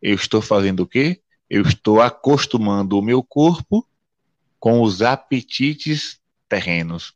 Eu 0.00 0.16
estou 0.16 0.42
fazendo 0.42 0.80
o 0.80 0.86
quê? 0.86 1.20
Eu 1.48 1.62
estou 1.62 2.00
acostumando 2.00 2.98
o 2.98 3.02
meu 3.02 3.22
corpo 3.22 3.86
com 4.58 4.82
os 4.82 5.00
apetites 5.00 6.20
terrenos. 6.48 7.14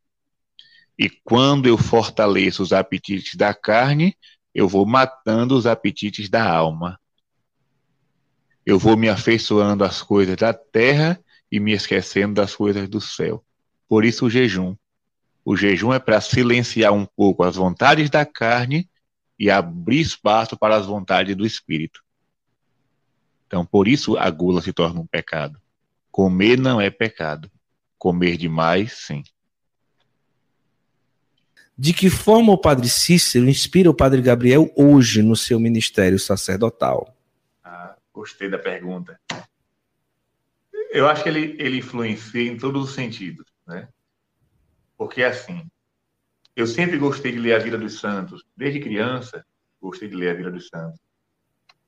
E 0.99 1.11
quando 1.11 1.67
eu 1.67 1.77
fortaleço 1.77 2.63
os 2.63 2.73
apetites 2.73 3.35
da 3.35 3.53
carne, 3.53 4.17
eu 4.55 4.67
vou 4.69 4.87
matando 4.87 5.57
os 5.57 5.67
apetites 5.67 6.29
da 6.29 6.49
alma 6.49 6.99
eu 8.67 8.81
vou 8.81 8.97
me 8.97 9.09
afeiçoando 9.09 9.85
às 9.85 10.03
coisas 10.03 10.37
da 10.37 10.53
terra 10.53 11.23
e 11.51 11.61
me 11.61 11.73
esquecendo 11.73 12.35
das 12.35 12.57
coisas 12.57 12.89
do 12.89 13.01
céu. 13.01 13.45
Por 13.89 14.05
isso 14.05 14.27
o 14.27 14.31
jejum. 14.31 14.75
O 15.45 15.57
jejum 15.57 15.95
é 15.95 16.01
para 16.01 16.21
silenciar 16.21 16.93
um 16.93 17.07
pouco 17.07 17.45
as 17.45 17.55
vontades 17.55 18.11
da 18.11 18.27
carne 18.27 18.91
e 19.39 19.49
abrir 19.49 20.01
espaço 20.01 20.57
para 20.59 20.75
as 20.75 20.85
vontades 20.85 21.37
do 21.37 21.47
espírito. 21.47 22.03
Então, 23.47 23.65
por 23.65 23.87
isso 23.87 24.17
a 24.19 24.29
gula 24.29 24.61
se 24.61 24.73
torna 24.73 24.99
um 24.99 25.07
pecado. 25.07 25.63
Comer 26.11 26.59
não 26.59 26.81
é 26.81 26.91
pecado. 26.91 27.49
Comer 27.97 28.37
demais, 28.37 28.95
sim. 28.95 29.23
De 31.79 31.93
que 31.93 32.09
forma 32.09 32.53
o 32.53 32.59
padre 32.59 32.89
Cícero 32.89 33.49
inspira 33.49 33.91
o 33.91 33.95
padre 33.95 34.23
Gabriel 34.23 34.73
hoje 34.75 35.23
no 35.23 35.37
seu 35.37 35.61
ministério 35.61 36.19
sacerdotal? 36.19 37.15
Gostei 38.15 38.49
da 38.49 38.59
pergunta. 38.59 39.21
Eu 40.91 41.07
acho 41.07 41.23
que 41.23 41.29
ele, 41.29 41.55
ele 41.59 41.77
influencia 41.77 42.51
em 42.51 42.57
todos 42.57 42.89
os 42.89 42.95
sentidos, 42.95 43.45
né? 43.67 43.89
Porque, 44.97 45.23
assim, 45.23 45.67
eu 46.57 46.67
sempre 46.67 46.97
gostei 46.97 47.33
de 47.33 47.39
ler 47.39 47.57
a 47.57 47.59
vida 47.59 47.77
dos 47.77 48.01
santos. 48.01 48.43
Desde 48.57 48.81
criança, 48.81 49.45
gostei 49.79 50.09
de 50.09 50.17
ler 50.17 50.31
a 50.31 50.35
vida 50.35 50.51
dos 50.51 50.69
santos. 50.69 50.99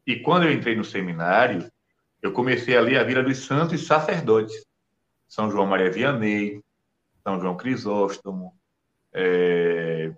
E 0.06 0.16
quando 0.16 0.44
eu 0.44 0.52
entrei 0.52 0.76
no 0.76 0.84
seminário, 0.84 1.72
eu 2.20 2.32
comecei 2.32 2.76
a 2.76 2.82
ler 2.82 2.98
a 2.98 3.04
vida 3.04 3.22
dos 3.22 3.38
santos 3.38 3.86
sacerdotes. 3.86 4.66
São 5.26 5.50
João 5.50 5.66
Maria 5.66 5.90
Vianney, 5.90 6.62
São 7.24 7.40
João 7.40 7.56
Crisóstomo, 7.56 8.54
é... 9.18 10.14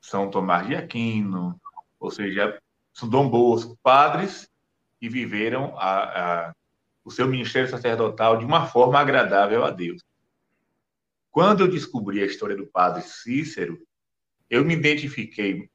São 0.00 0.30
Tomás 0.30 0.66
de 0.66 0.74
Aquino, 0.74 1.60
ou 2.00 2.10
seja, 2.10 2.58
são 2.92 3.08
Dom 3.08 3.28
Bosco, 3.28 3.78
padres 3.82 4.50
que 4.98 5.08
viveram 5.08 5.76
a, 5.76 6.48
a, 6.48 6.54
o 7.04 7.10
seu 7.10 7.28
ministério 7.28 7.68
sacerdotal 7.68 8.36
de 8.36 8.44
uma 8.44 8.66
forma 8.66 8.98
agradável 8.98 9.64
a 9.64 9.70
Deus. 9.70 10.02
Quando 11.30 11.60
eu 11.60 11.68
descobri 11.68 12.22
a 12.22 12.26
história 12.26 12.56
do 12.56 12.66
padre 12.66 13.02
Cícero, 13.02 13.78
eu 14.50 14.64
me 14.64 14.74
identifiquei 14.74 15.68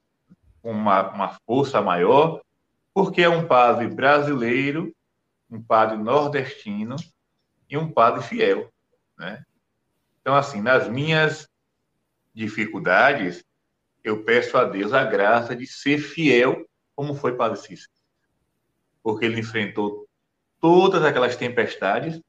com 0.62 0.72
uma, 0.72 1.10
uma 1.12 1.30
força 1.46 1.82
maior, 1.82 2.42
porque 2.94 3.22
é 3.22 3.30
um 3.30 3.48
padre 3.48 3.88
brasileiro, 3.88 4.94
um 5.50 5.62
padre 5.62 5.98
nordestino 5.98 6.96
e 7.70 7.78
um 7.78 7.92
padre 7.92 8.24
fiel. 8.24 8.72
Né? 9.18 9.44
Então, 10.20 10.36
assim, 10.36 10.62
nas 10.62 10.90
minhas 10.90 11.48
dificuldades, 12.34 13.43
eu 14.04 14.24
peço 14.24 14.58
a 14.58 14.65
Deus 14.65 14.93
a 14.93 15.04
graça 15.04 15.56
de 15.56 15.65
ser 15.65 15.98
fiel 15.98 16.67
como 16.96 17.15
foi 17.15 17.36
Padre 17.36 17.60
Cícero. 17.60 17.91
Porque 19.02 19.26
ele 19.26 19.39
enfrentou 19.39 20.08
todas 20.60 21.04
aquelas 21.04 21.36
tempestades, 21.36 22.19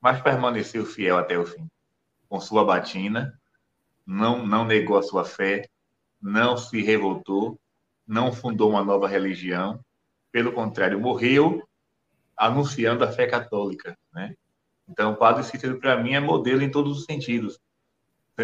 mas 0.00 0.22
permaneceu 0.22 0.84
fiel 0.86 1.18
até 1.18 1.38
o 1.38 1.46
fim. 1.46 1.68
Com 2.28 2.40
sua 2.40 2.64
batina, 2.64 3.38
não, 4.06 4.46
não 4.46 4.64
negou 4.64 4.98
a 4.98 5.02
sua 5.02 5.24
fé, 5.24 5.68
não 6.20 6.56
se 6.56 6.80
revoltou, 6.82 7.58
não 8.06 8.32
fundou 8.32 8.70
uma 8.70 8.84
nova 8.84 9.08
religião, 9.08 9.82
pelo 10.32 10.52
contrário, 10.52 11.00
morreu 11.00 11.66
anunciando 12.36 13.04
a 13.04 13.12
fé 13.12 13.26
católica, 13.26 13.96
né? 14.12 14.34
Então, 14.88 15.12
o 15.12 15.16
Padre 15.16 15.44
Cícero, 15.44 15.78
para 15.78 15.96
mim, 16.02 16.14
é 16.14 16.20
modelo 16.20 16.62
em 16.62 16.70
todos 16.70 16.98
os 16.98 17.04
sentidos. 17.04 17.60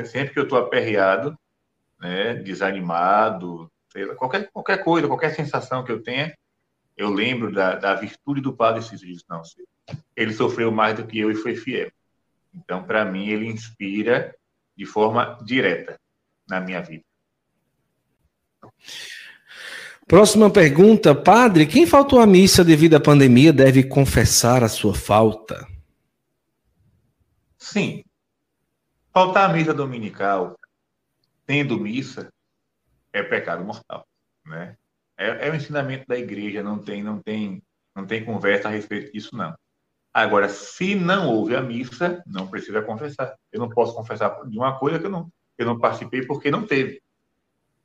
Sempre 0.05 0.35
que 0.35 0.39
eu 0.39 0.45
estou 0.45 0.59
aperreado, 0.59 1.39
né, 1.99 2.35
desanimado, 2.35 3.71
qualquer, 4.17 4.51
qualquer 4.53 4.85
coisa, 4.85 5.09
qualquer 5.09 5.35
sensação 5.35 5.83
que 5.85 5.91
eu 5.91 6.03
tenha, 6.03 6.37
eu 6.97 7.11
lembro 7.11 7.53
da, 7.53 7.75
da 7.75 7.95
virtude 7.95 8.41
do 8.41 8.55
Padre 8.55 8.83
Cícero. 8.83 9.13
Diz, 9.13 9.25
não, 9.29 9.43
ele 10.15 10.33
sofreu 10.33 10.71
mais 10.71 10.97
do 10.97 11.07
que 11.07 11.19
eu 11.19 11.31
e 11.31 11.35
foi 11.35 11.55
fiel. 11.55 11.91
Então, 12.55 12.83
para 12.83 13.05
mim, 13.05 13.29
ele 13.29 13.47
inspira 13.47 14.35
de 14.77 14.87
forma 14.87 15.39
direta 15.45 15.99
na 16.49 16.61
minha 16.61 16.81
vida. 16.81 17.05
Próxima 20.07 20.49
pergunta, 20.49 21.15
padre, 21.15 21.67
quem 21.67 21.87
faltou 21.87 22.21
à 22.21 22.27
missa 22.27 22.65
devido 22.65 22.95
à 22.95 23.01
pandemia 23.01 23.53
deve 23.53 23.83
confessar 23.83 24.63
a 24.63 24.69
sua 24.69 24.95
falta? 24.95 25.67
Sim. 27.59 28.05
Faltar 29.17 29.49
a 29.49 29.53
missa 29.55 29.73
dominical, 29.73 30.59
tendo 31.47 31.81
missa, 31.81 32.31
é 33.15 33.23
pecado 33.23 33.65
mortal, 33.65 34.07
né? 34.45 34.77
É, 35.17 35.49
é 35.49 35.51
o 35.51 35.55
ensinamento 35.55 36.05
da 36.07 36.19
igreja, 36.19 36.63
não 36.63 36.79
tem, 36.79 37.03
não 37.03 37.19
tem, 37.23 37.63
não 37.95 38.07
tem 38.07 38.23
conversa 38.23 38.69
a 38.69 38.71
respeito 38.71 39.11
disso, 39.11 39.35
não. 39.35 39.57
Agora, 40.13 40.51
se 40.51 40.95
não 40.95 41.31
houve 41.31 41.57
a 41.57 41.63
missa, 41.63 42.23
não 42.27 42.47
precisa 42.47 42.83
confessar. 42.83 43.35
Eu 43.51 43.59
não 43.59 43.71
posso 43.71 43.95
confessar 43.95 44.39
de 44.47 44.59
uma 44.59 44.79
coisa 44.79 44.99
que 44.99 45.07
eu 45.07 45.11
não, 45.11 45.33
eu 45.57 45.65
não 45.65 45.79
participei 45.79 46.27
porque 46.27 46.51
não 46.51 46.67
teve. 46.67 47.03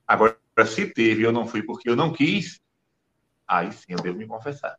Agora, 0.05 0.37
se 0.65 0.93
teve 0.93 1.21
e 1.21 1.23
eu 1.23 1.31
não 1.31 1.47
fui 1.47 1.63
porque 1.63 1.89
eu 1.89 1.95
não 1.95 2.11
quis, 2.11 2.59
aí 3.47 3.71
sim 3.71 3.93
eu 3.93 4.01
devo 4.01 4.17
me 4.17 4.27
confessar. 4.27 4.77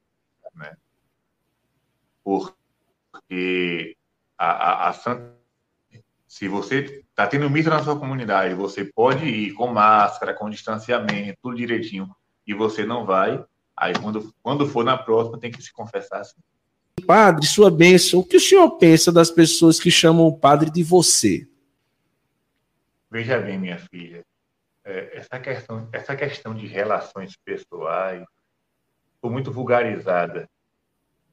Né? 0.54 0.76
Porque 2.22 3.96
a, 4.36 4.50
a, 4.50 4.88
a 4.90 4.92
Santa. 4.92 5.41
Se 6.32 6.48
você 6.48 7.04
está 7.10 7.26
tendo 7.26 7.50
missa 7.50 7.68
na 7.68 7.84
sua 7.84 7.94
comunidade, 7.94 8.54
você 8.54 8.86
pode 8.86 9.26
ir 9.26 9.52
com 9.52 9.66
máscara, 9.66 10.32
com 10.32 10.48
distanciamento, 10.48 11.38
tudo 11.42 11.58
direitinho, 11.58 12.08
e 12.46 12.54
você 12.54 12.86
não 12.86 13.04
vai, 13.04 13.44
aí 13.76 13.92
quando, 14.00 14.34
quando 14.42 14.66
for 14.66 14.82
na 14.82 14.96
próxima 14.96 15.38
tem 15.38 15.52
que 15.52 15.62
se 15.62 15.70
confessar 15.70 16.22
assim. 16.22 16.40
Padre, 17.06 17.44
sua 17.44 17.70
bênção, 17.70 18.20
o 18.20 18.24
que 18.24 18.38
o 18.38 18.40
senhor 18.40 18.78
pensa 18.78 19.12
das 19.12 19.30
pessoas 19.30 19.78
que 19.78 19.90
chamam 19.90 20.26
o 20.26 20.34
padre 20.34 20.70
de 20.70 20.82
você? 20.82 21.46
Veja 23.10 23.38
bem, 23.38 23.58
minha 23.58 23.76
filha, 23.76 24.24
é, 24.86 25.18
essa, 25.18 25.38
questão, 25.38 25.86
essa 25.92 26.16
questão 26.16 26.54
de 26.54 26.66
relações 26.66 27.36
pessoais 27.44 28.24
foi 29.20 29.30
muito 29.30 29.52
vulgarizada, 29.52 30.48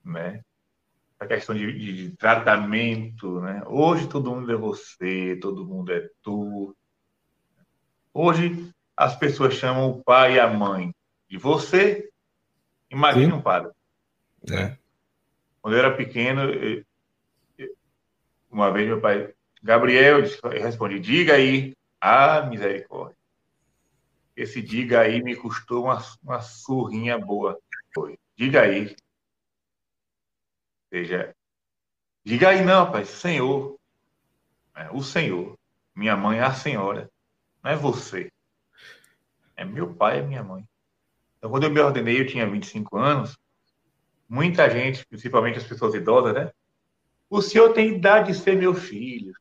né? 0.03 0.41
A 1.19 1.27
questão 1.27 1.53
de, 1.53 1.71
de, 1.77 2.15
tratamento, 2.15 3.41
né? 3.41 3.61
Hoje 3.67 4.07
todo 4.07 4.33
mundo 4.33 4.51
é 4.51 4.55
você, 4.55 5.37
todo 5.41 5.65
mundo 5.65 5.91
é 5.91 6.09
tu. 6.21 6.75
Hoje 8.13 8.71
as 8.95 9.15
pessoas 9.15 9.53
chamam 9.53 9.89
o 9.89 10.03
pai 10.03 10.35
e 10.35 10.39
a 10.39 10.47
mãe 10.47 10.93
de 11.29 11.37
você. 11.37 12.09
Imagina 12.89 13.35
um 13.35 13.41
padre. 13.41 13.71
É. 14.49 14.77
Quando 15.61 15.73
eu 15.73 15.79
era 15.79 15.95
pequeno, 15.95 16.41
uma 18.49 18.71
vez 18.71 18.87
meu 18.87 19.01
pai, 19.01 19.33
Gabriel, 19.61 20.21
eu 20.21 20.61
respondi, 20.61 20.99
diga 20.99 21.33
aí, 21.33 21.75
ah, 21.99 22.41
misericórdia. 22.43 23.17
Esse 24.35 24.61
diga 24.61 25.01
aí 25.01 25.21
me 25.21 25.35
custou 25.35 25.83
uma, 25.83 26.01
uma 26.23 26.39
surrinha 26.41 27.17
boa. 27.17 27.59
Diga 28.37 28.61
aí. 28.61 28.95
Seja, 30.89 31.35
diga 32.23 32.49
aí 32.49 32.63
não, 32.63 32.91
pai, 32.91 33.05
Senhor. 33.05 33.77
É, 34.75 34.89
o 34.91 35.01
Senhor. 35.01 35.57
Minha 35.95 36.15
mãe 36.15 36.39
é 36.39 36.43
a 36.43 36.53
senhora. 36.53 37.09
Não 37.63 37.71
é 37.71 37.75
você. 37.75 38.31
É 39.55 39.65
meu 39.65 39.93
pai, 39.93 40.19
é 40.19 40.21
minha 40.21 40.43
mãe. 40.43 40.65
Então, 41.37 41.49
quando 41.49 41.65
eu 41.65 41.69
me 41.69 41.79
ordenei, 41.79 42.19
eu 42.19 42.27
tinha 42.27 42.49
25 42.49 42.97
anos 42.97 43.37
muita 44.29 44.69
gente, 44.69 45.05
principalmente 45.07 45.57
as 45.57 45.65
pessoas 45.65 45.95
idosas, 45.95 46.33
né? 46.35 46.51
O 47.29 47.41
senhor 47.41 47.73
tem 47.73 47.95
idade 47.95 48.31
de 48.31 48.37
ser 48.37 48.55
meu 48.55 48.75
filho, 48.75 49.33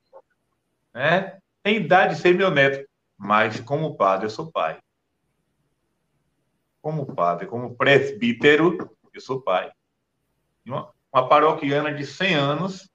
né? 0.94 1.38
Tem 1.62 1.76
idade 1.76 2.14
de 2.14 2.20
ser 2.22 2.34
meu 2.34 2.50
neto, 2.50 2.88
mas 3.16 3.60
como 3.60 3.96
padre 3.96 4.26
eu 4.26 4.30
sou 4.30 4.50
pai. 4.50 4.80
Como 6.80 7.14
padre, 7.14 7.46
como 7.46 7.76
presbítero, 7.76 8.96
eu 9.12 9.20
sou 9.20 9.42
pai. 9.42 9.70
Uma, 11.12 11.28
paroquiana 11.28 11.92
de 11.92 12.06
100 12.06 12.34
anos, 12.34 12.90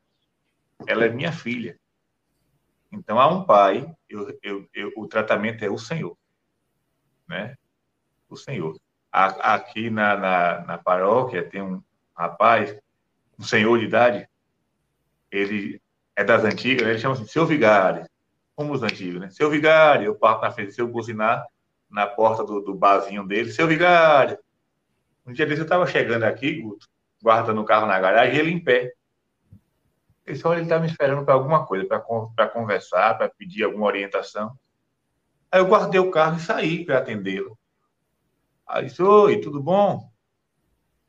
ela 0.88 1.06
é 1.06 1.10
minha 1.10 1.32
filha. 1.32 1.80
Então, 2.92 3.20
há 3.20 3.28
um 3.28 3.44
pai, 3.44 3.92
eu, 4.08 4.38
eu, 4.44 4.70
eu, 4.74 4.92
o 4.96 5.08
tratamento 5.08 5.64
é 5.64 5.70
o 5.70 5.78
Senhor, 5.78 6.18
né? 7.28 7.56
O 8.30 8.36
Senhor 8.36 8.78
aqui 9.14 9.92
na, 9.92 10.18
na, 10.18 10.62
na, 10.62 10.78
paróquia 10.78 11.48
tem 11.48 11.62
um 11.62 11.84
rapaz, 12.16 12.76
um 13.38 13.44
senhor 13.44 13.78
de 13.78 13.86
idade, 13.86 14.28
ele 15.32 15.80
é 16.16 16.24
das 16.24 16.44
antigas, 16.44 16.88
ele 16.88 16.98
chama 16.98 17.14
assim, 17.14 17.28
seu 17.28 17.46
vigário, 17.46 18.08
como 18.56 18.74
os 18.74 18.82
antigos, 18.82 19.22
né? 19.22 19.30
Seu 19.30 19.50
vigário, 19.52 20.06
eu 20.06 20.16
parto 20.16 20.42
na 20.42 20.52
frente, 20.52 20.74
seu 20.74 20.88
buzinar 20.88 21.46
na 21.90 22.08
porta 22.08 22.44
do, 22.44 22.60
do 22.60 22.74
barzinho 22.74 23.26
dele, 23.26 23.52
seu 23.52 23.68
vigário. 23.68 24.38
Um 25.26 25.32
dia 25.32 25.46
desse 25.46 25.62
eu 25.62 25.66
estava 25.66 25.86
chegando 25.86 26.24
aqui, 26.24 26.60
Guto, 26.60 26.88
guardando 27.24 27.62
o 27.62 27.66
carro 27.66 27.88
na 27.88 27.98
garagem, 27.98 28.38
ele 28.38 28.52
em 28.52 28.60
pé. 28.60 28.94
Ele 30.26 30.42
olha, 30.44 30.58
ele 30.58 30.64
está 30.64 30.78
me 30.78 30.88
esperando 30.88 31.24
para 31.24 31.34
alguma 31.34 31.66
coisa, 31.66 31.86
para 31.86 32.50
conversar, 32.50 33.18
para 33.18 33.30
pedir 33.30 33.64
alguma 33.64 33.88
orientação. 33.88 34.58
Aí 35.50 35.62
eu 35.62 35.68
guardei 35.68 36.02
o 36.02 36.12
carro 36.12 36.36
e 36.36 36.42
saí 36.42 36.86
para 36.86 36.98
atendê-lo. 36.98 37.58
Aí 38.68 38.86
disse, 38.86 39.02
oi, 39.02 39.40
tudo 39.40 39.62
bom? 39.62 40.12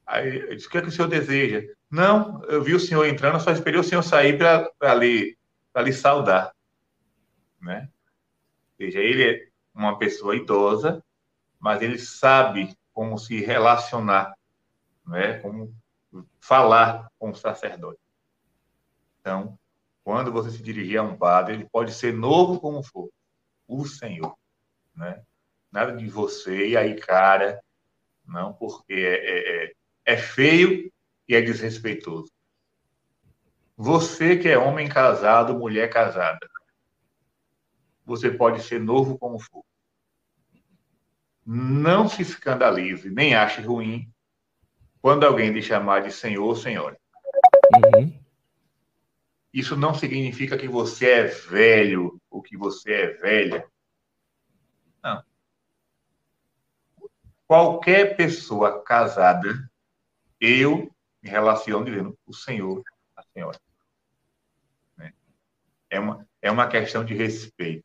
Aí 0.07 0.37
eu 0.37 0.55
disse, 0.55 0.69
o 0.69 0.71
que, 0.71 0.79
é 0.79 0.83
que 0.83 0.89
o 0.89 0.93
senhor 0.93 1.09
deseja? 1.09 1.63
Não, 1.91 2.45
eu 2.45 2.63
vi 2.63 2.75
o 2.75 2.81
senhor 2.81 3.07
entrando, 3.07 3.41
só 3.41 3.51
esperei 3.51 3.81
o 3.81 3.85
senhor 3.85 4.03
sair 4.03 4.39
para 4.39 4.95
lhe, 4.95 5.37
lhe 5.77 5.93
saudar. 5.93 6.55
Né? 7.61 7.89
Ou 8.71 8.77
seja, 8.77 9.01
ele 9.01 9.25
é 9.25 9.49
uma 9.75 9.99
pessoa 9.99 10.37
idosa, 10.37 11.03
mas 11.59 11.83
ele 11.83 11.99
sabe 11.99 12.77
como 12.93 13.19
se 13.19 13.41
relacionar, 13.41 14.35
né? 15.07 15.39
como 15.39 15.75
falar 16.41 17.09
com 17.19 17.31
o 17.31 17.35
sacerdote. 17.35 18.01
Então, 19.21 19.59
quando 20.03 20.31
você 20.31 20.51
se 20.51 20.63
dirigir 20.63 20.99
a 20.99 21.03
um 21.03 21.17
padre, 21.17 21.55
ele 21.55 21.69
pode 21.71 21.93
ser 21.93 22.13
novo 22.13 22.61
como 22.61 22.83
for, 22.83 23.11
o 23.67 23.85
Senhor. 23.87 24.37
Né? 24.95 25.23
nada 25.75 25.97
de 25.97 26.09
você, 26.09 26.69
e 26.69 26.77
aí, 26.77 26.95
cara, 26.95 27.61
não, 28.25 28.53
porque 28.53 28.93
é, 28.93 29.65
é, 29.65 29.65
é, 29.65 29.73
é 30.05 30.17
feio 30.17 30.89
e 31.29 31.35
é 31.35 31.43
desrespeitoso. 31.43 32.31
Você 33.77 34.39
que 34.39 34.49
é 34.49 34.57
homem 34.57 34.89
casado, 34.89 35.59
mulher 35.59 35.91
casada, 35.91 36.49
você 38.07 38.31
pode 38.31 38.63
ser 38.63 38.79
novo 38.79 39.19
como 39.19 39.41
for. 39.41 39.65
Não 41.45 42.09
se 42.09 42.23
escandalize, 42.23 43.11
nem 43.11 43.35
ache 43.35 43.61
ruim 43.61 44.09
quando 45.05 45.25
alguém 45.25 45.51
lhe 45.51 45.61
chamar 45.61 46.01
de 46.01 46.11
senhor 46.11 46.47
ou 46.47 46.57
senhora. 46.57 46.99
Uhum. 47.77 48.19
Isso 49.53 49.77
não 49.77 49.93
significa 49.93 50.57
que 50.57 50.67
você 50.67 51.11
é 51.11 51.25
velho 51.25 52.19
ou 52.31 52.41
que 52.41 52.57
você 52.57 52.91
é 52.91 53.07
velha. 53.09 53.69
Não 55.03 55.23
qualquer 57.47 58.17
pessoa 58.17 58.83
casada, 58.83 59.71
eu 60.41 60.91
me 61.23 61.29
relaciono 61.29 61.85
dizendo 61.85 62.19
o 62.27 62.33
senhor, 62.33 62.83
a 63.15 63.23
senhora. 63.23 63.61
Né? 64.97 65.13
É 65.91 66.01
uma, 66.01 66.27
é 66.41 66.51
uma 66.51 66.67
questão 66.67 67.05
de 67.05 67.15
respeito. 67.15 67.85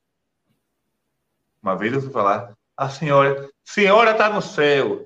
Uma 1.61 1.75
vez 1.75 1.93
eu 1.93 2.01
fui 2.01 2.11
falar, 2.11 2.57
a 2.77 2.89
senhora, 2.89 3.49
senhora 3.63 4.11
está 4.11 4.29
no 4.29 4.41
céu. 4.41 5.05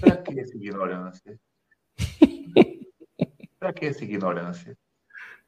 Para 0.00 0.15
que 0.32 0.40
essa 0.40 0.56
ignorância? 0.56 1.40
Para 3.58 3.72
que 3.72 3.86
essa 3.86 4.04
ignorância? 4.04 4.76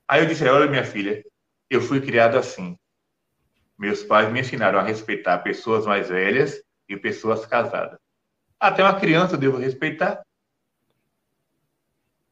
Aí 0.06 0.22
eu 0.22 0.26
disse, 0.26 0.44
olha, 0.44 0.70
minha 0.70 0.84
filha, 0.84 1.24
eu 1.68 1.80
fui 1.80 2.00
criado 2.00 2.38
assim. 2.38 2.78
Meus 3.78 4.02
pais 4.02 4.32
me 4.32 4.40
ensinaram 4.40 4.78
a 4.78 4.82
respeitar 4.82 5.38
pessoas 5.38 5.86
mais 5.86 6.08
velhas 6.08 6.62
e 6.88 6.96
pessoas 6.96 7.44
casadas. 7.46 7.98
Até 8.58 8.82
uma 8.82 8.98
criança 8.98 9.34
eu 9.34 9.38
devo 9.38 9.58
respeitar. 9.58 10.22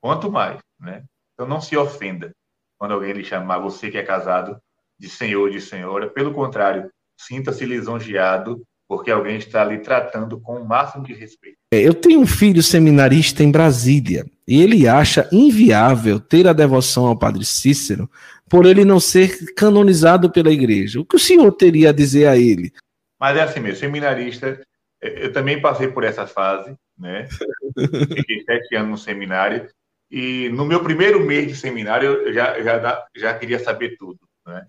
Quanto 0.01 0.31
mais, 0.31 0.61
né? 0.79 1.05
Então 1.35 1.47
não 1.47 1.61
se 1.61 1.77
ofenda 1.77 2.35
quando 2.79 2.95
alguém 2.95 3.13
lhe 3.13 3.25
chamar 3.25 3.59
você 3.59 3.91
que 3.91 3.99
é 3.99 4.03
casado 4.03 4.61
de 4.99 5.09
senhor, 5.09 5.51
de 5.51 5.61
senhora. 5.61 6.11
Pelo 6.11 6.33
contrário, 6.33 6.91
sinta-se 7.17 7.65
lisonjeado 7.65 8.67
porque 8.89 9.11
alguém 9.11 9.37
está 9.37 9.65
lhe 9.65 9.79
tratando 9.79 10.41
com 10.41 10.57
o 10.57 10.65
máximo 10.65 11.05
de 11.05 11.13
respeito. 11.13 11.59
É, 11.73 11.81
eu 11.81 11.95
tenho 11.95 12.21
um 12.21 12.27
filho 12.27 12.63
seminarista 12.63 13.43
em 13.43 13.51
Brasília 13.51 14.25
e 14.47 14.63
ele 14.63 14.87
acha 14.87 15.29
inviável 15.33 16.21
ter 16.21 16.47
a 16.47 16.53
devoção 16.53 17.07
ao 17.07 17.19
Padre 17.19 17.45
Cícero 17.45 18.09
por 18.49 18.65
ele 18.65 18.85
não 18.85 19.01
ser 19.01 19.55
canonizado 19.55 20.31
pela 20.31 20.53
igreja. 20.53 21.01
O 21.01 21.05
que 21.05 21.17
o 21.17 21.21
senhor 21.21 21.51
teria 21.53 21.91
a 21.91 21.93
dizer 21.93 22.29
a 22.29 22.37
ele? 22.37 22.73
Mas 23.19 23.37
é 23.37 23.43
assim 23.43 23.61
mesmo, 23.61 23.81
seminarista 23.81 24.61
eu 25.01 25.33
também 25.33 25.61
passei 25.61 25.89
por 25.89 26.05
essa 26.05 26.27
fase, 26.27 26.77
né? 26.99 27.29
Fiquei 28.17 28.43
sete 28.45 28.75
anos 28.75 28.91
no 28.91 28.99
seminário 28.99 29.69
e 30.11 30.49
no 30.51 30.65
meu 30.65 30.83
primeiro 30.83 31.21
mês 31.21 31.49
de 31.49 31.57
seminário 31.57 32.09
eu 32.09 32.33
já, 32.33 32.63
já, 32.63 33.07
já 33.15 33.39
queria 33.39 33.59
saber 33.59 33.97
tudo, 33.97 34.19
né? 34.47 34.67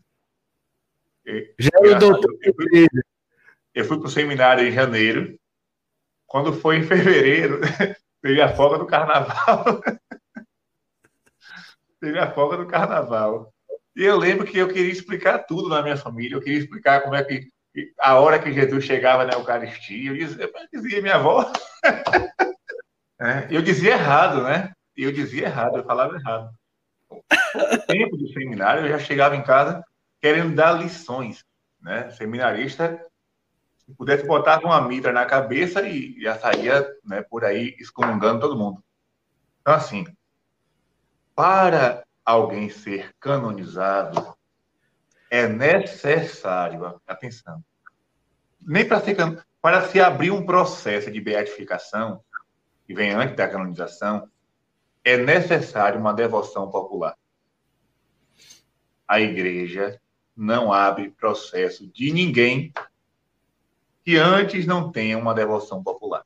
Já 1.60 1.70
eu, 1.82 2.00
doutor. 2.00 2.38
Eu 2.42 2.54
fui, 2.54 2.88
eu 3.78 3.86
fui 3.86 4.00
para 4.00 4.08
o 4.08 4.12
seminário 4.12 4.68
em 4.68 4.72
janeiro. 4.72 5.38
Quando 6.26 6.52
foi 6.52 6.78
em 6.78 6.84
fevereiro, 6.84 7.62
teve 8.24 8.42
a 8.42 8.50
folga 8.50 8.80
do 8.80 8.88
carnaval. 8.88 9.80
teve 12.02 12.18
a 12.18 12.32
folga 12.32 12.58
do 12.58 12.66
carnaval. 12.66 13.54
E 13.96 14.04
eu 14.04 14.18
lembro 14.18 14.48
que 14.48 14.58
eu 14.58 14.68
queria 14.68 14.92
explicar 14.92 15.46
tudo 15.46 15.70
na 15.70 15.84
minha 15.84 15.96
família, 15.96 16.36
eu 16.36 16.42
queria 16.42 16.58
explicar 16.58 17.04
como 17.04 17.14
é 17.14 17.24
que 17.24 17.48
a 18.00 18.20
hora 18.20 18.40
que 18.40 18.52
Jesus 18.52 18.84
chegava 18.84 19.26
na 19.26 19.34
Eucaristia, 19.34 20.10
eu 20.10 20.18
dizia, 20.18 20.52
eu 20.74 20.82
dizia 20.82 21.02
minha 21.02 21.16
avó. 21.16 21.52
é, 23.22 23.48
eu 23.52 23.62
dizia 23.62 23.92
errado, 23.92 24.42
né? 24.42 24.72
Eu 24.96 25.12
dizia 25.12 25.46
errado, 25.46 25.78
eu 25.78 25.86
falava 25.86 26.16
errado. 26.16 26.50
No 27.12 27.86
tempo 27.86 28.18
do 28.18 28.28
seminário, 28.34 28.86
eu 28.86 28.90
já 28.90 28.98
chegava 28.98 29.36
em 29.36 29.44
casa 29.44 29.84
querendo 30.20 30.56
dar 30.56 30.72
lições, 30.72 31.46
né? 31.80 32.10
Seminarista, 32.10 33.00
se 33.88 33.96
pudesse 33.96 34.26
botar 34.28 34.60
uma 34.66 34.82
mitra 34.82 35.14
na 35.14 35.26
cabeça 35.26 35.88
e 35.88 36.20
já 36.20 36.38
saía 36.38 36.86
né, 37.06 37.22
por 37.22 37.46
aí 37.46 37.74
excomungando 37.80 38.42
todo 38.42 38.58
mundo. 38.58 38.84
Então, 39.62 39.74
assim, 39.74 40.06
para 41.34 42.04
alguém 42.26 42.70
ser 42.70 43.16
canonizado, 43.18 44.36
é 45.32 45.48
necessário, 45.48 47.00
atenção, 47.08 47.64
nem 48.62 48.86
para 48.86 49.00
ser 49.00 49.16
para 49.62 49.88
se 49.88 50.00
abrir 50.00 50.32
um 50.32 50.46
processo 50.46 51.10
de 51.10 51.20
beatificação, 51.20 52.24
que 52.86 52.94
vem 52.94 53.12
antes 53.12 53.36
da 53.36 53.48
canonização, 53.48 54.30
é 55.04 55.18
necessário 55.18 56.00
uma 56.00 56.14
devoção 56.14 56.70
popular. 56.70 57.18
A 59.08 59.20
igreja 59.20 60.00
não 60.36 60.72
abre 60.72 61.10
processo 61.12 61.88
de 61.88 62.14
ninguém 62.14 62.72
que 64.08 64.16
antes 64.16 64.66
não 64.66 64.90
tenha 64.90 65.18
uma 65.18 65.34
devoção 65.34 65.84
popular. 65.84 66.24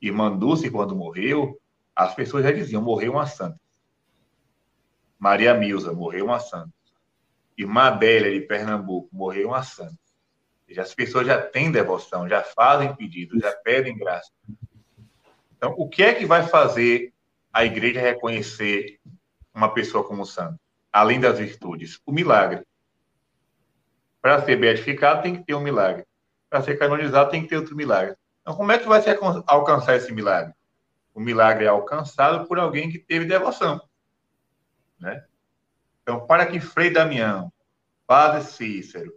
Irmã 0.00 0.34
Dulce, 0.34 0.70
quando 0.70 0.96
morreu, 0.96 1.60
as 1.94 2.14
pessoas 2.14 2.44
já 2.44 2.50
diziam, 2.50 2.80
morreu 2.80 3.12
uma 3.12 3.26
santa. 3.26 3.60
Maria 5.18 5.52
Milza, 5.52 5.92
morreu 5.92 6.24
uma 6.24 6.40
santa. 6.40 6.72
Irmã 7.58 7.88
Adélia, 7.88 8.32
de 8.32 8.40
Pernambuco, 8.46 9.06
morreu 9.12 9.48
uma 9.48 9.62
santa. 9.62 9.98
As 10.78 10.94
pessoas 10.94 11.26
já 11.26 11.42
têm 11.42 11.70
devoção, 11.70 12.26
já 12.26 12.42
fazem 12.42 12.96
pedido, 12.96 13.38
já 13.38 13.54
pedem 13.56 13.94
graça. 13.94 14.32
Então, 15.58 15.74
o 15.76 15.90
que 15.90 16.02
é 16.02 16.14
que 16.14 16.24
vai 16.24 16.42
fazer 16.48 17.12
a 17.52 17.66
igreja 17.66 18.00
reconhecer 18.00 18.98
uma 19.52 19.68
pessoa 19.74 20.02
como 20.02 20.24
santa? 20.24 20.58
Além 20.90 21.20
das 21.20 21.38
virtudes, 21.38 22.00
o 22.06 22.10
milagre. 22.10 22.66
Para 24.22 24.42
ser 24.42 24.56
beatificado, 24.56 25.22
tem 25.22 25.36
que 25.36 25.44
ter 25.44 25.54
um 25.54 25.60
milagre. 25.60 26.06
Para 26.48 26.62
ser 26.62 26.78
canonizado, 26.78 27.30
tem 27.30 27.42
que 27.42 27.48
ter 27.48 27.56
outro 27.56 27.76
milagre. 27.76 28.16
Então, 28.42 28.54
como 28.54 28.70
é 28.72 28.78
que 28.78 28.86
vai 28.86 29.00
se 29.00 29.10
alcançar 29.46 29.96
esse 29.96 30.12
milagre? 30.12 30.52
O 31.14 31.20
milagre 31.20 31.64
é 31.64 31.68
alcançado 31.68 32.46
por 32.46 32.58
alguém 32.58 32.90
que 32.90 32.98
teve 32.98 33.24
devoção. 33.24 33.80
Né? 34.98 35.24
Então, 36.02 36.26
para 36.26 36.46
que 36.46 36.60
Frei 36.60 36.90
Damião, 36.90 37.52
Padre 38.06 38.42
Cícero, 38.42 39.12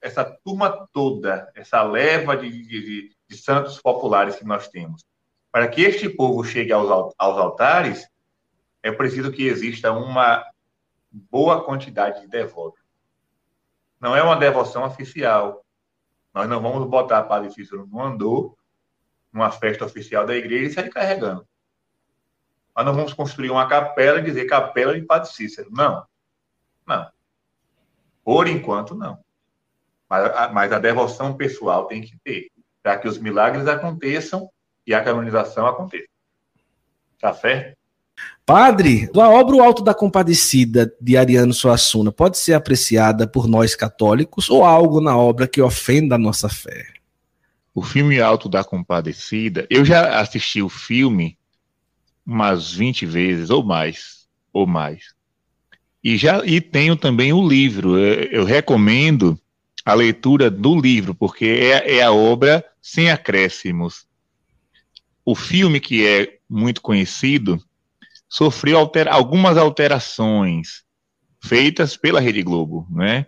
essa 0.00 0.24
turma 0.24 0.88
toda, 0.92 1.50
essa 1.54 1.82
leva 1.82 2.36
de, 2.36 2.50
de, 2.50 3.16
de 3.28 3.36
santos 3.36 3.80
populares 3.80 4.36
que 4.36 4.44
nós 4.44 4.68
temos, 4.68 5.04
para 5.52 5.68
que 5.68 5.82
este 5.82 6.08
povo 6.08 6.42
chegue 6.42 6.72
aos, 6.72 7.14
aos 7.16 7.38
altares, 7.38 8.08
é 8.82 8.90
preciso 8.90 9.30
que 9.30 9.46
exista 9.46 9.92
uma 9.92 10.44
boa 11.10 11.62
quantidade 11.64 12.22
de 12.22 12.26
devotos. 12.26 12.82
Não 14.00 14.16
é 14.16 14.22
uma 14.22 14.34
devoção 14.34 14.84
oficial. 14.84 15.61
Nós 16.32 16.48
não 16.48 16.60
vamos 16.60 16.88
botar 16.88 17.22
Padre 17.24 17.50
Cícero 17.50 17.86
no 17.86 18.02
andor, 18.02 18.56
numa 19.32 19.50
festa 19.50 19.84
oficial 19.84 20.26
da 20.26 20.34
igreja 20.34 20.66
e 20.66 20.72
sair 20.72 20.90
carregando. 20.90 21.46
Nós 22.74 22.86
não 22.86 22.94
vamos 22.94 23.12
construir 23.12 23.50
uma 23.50 23.68
capela 23.68 24.18
e 24.18 24.24
dizer 24.24 24.46
capela 24.46 24.94
de 24.98 25.04
Padre 25.04 25.28
Cícero. 25.28 25.70
Não. 25.70 26.06
Não. 26.86 27.10
Por 28.24 28.46
enquanto, 28.46 28.94
não. 28.94 29.22
Mas 30.08 30.24
a, 30.24 30.48
mas 30.48 30.72
a 30.72 30.78
devoção 30.78 31.36
pessoal 31.36 31.86
tem 31.86 32.02
que 32.02 32.18
ter, 32.18 32.50
para 32.82 32.98
que 32.98 33.08
os 33.08 33.18
milagres 33.18 33.66
aconteçam 33.66 34.50
e 34.86 34.94
a 34.94 35.02
canonização 35.02 35.66
aconteça. 35.66 36.08
Tá 37.18 37.32
certo? 37.32 37.78
Padre, 38.44 39.08
a 39.14 39.28
obra 39.30 39.56
O 39.56 39.62
Alto 39.62 39.82
da 39.82 39.94
Compadecida 39.94 40.92
de 41.00 41.16
Ariano 41.16 41.54
Suassuna 41.54 42.10
pode 42.10 42.38
ser 42.38 42.54
apreciada 42.54 43.26
por 43.26 43.46
nós 43.46 43.74
católicos 43.74 44.50
ou 44.50 44.64
algo 44.64 45.00
na 45.00 45.16
obra 45.16 45.46
que 45.46 45.62
ofenda 45.62 46.16
a 46.16 46.18
nossa 46.18 46.48
fé? 46.48 46.86
O 47.74 47.82
filme 47.82 48.20
Alto 48.20 48.48
da 48.48 48.62
Compadecida, 48.64 49.66
eu 49.70 49.84
já 49.84 50.20
assisti 50.20 50.60
o 50.60 50.68
filme 50.68 51.38
umas 52.26 52.72
20 52.72 53.06
vezes 53.06 53.48
ou 53.48 53.64
mais, 53.64 54.26
ou 54.52 54.66
mais. 54.66 55.14
E 56.02 56.16
já 56.16 56.44
e 56.44 56.60
tenho 56.60 56.96
também 56.96 57.32
o 57.32 57.46
livro. 57.46 57.96
Eu, 57.96 58.24
eu 58.24 58.44
recomendo 58.44 59.38
a 59.84 59.94
leitura 59.94 60.50
do 60.50 60.78
livro, 60.78 61.14
porque 61.14 61.44
é, 61.44 61.98
é 61.98 62.02
a 62.02 62.12
obra 62.12 62.64
sem 62.80 63.10
acréscimos. 63.10 64.06
O 65.24 65.34
filme, 65.34 65.78
que 65.78 66.06
é 66.06 66.38
muito 66.48 66.82
conhecido, 66.82 67.62
sofreu 68.32 68.78
algumas 69.10 69.58
alterações 69.58 70.84
feitas 71.44 71.98
pela 71.98 72.18
Rede 72.18 72.42
Globo, 72.42 72.86
né? 72.90 73.26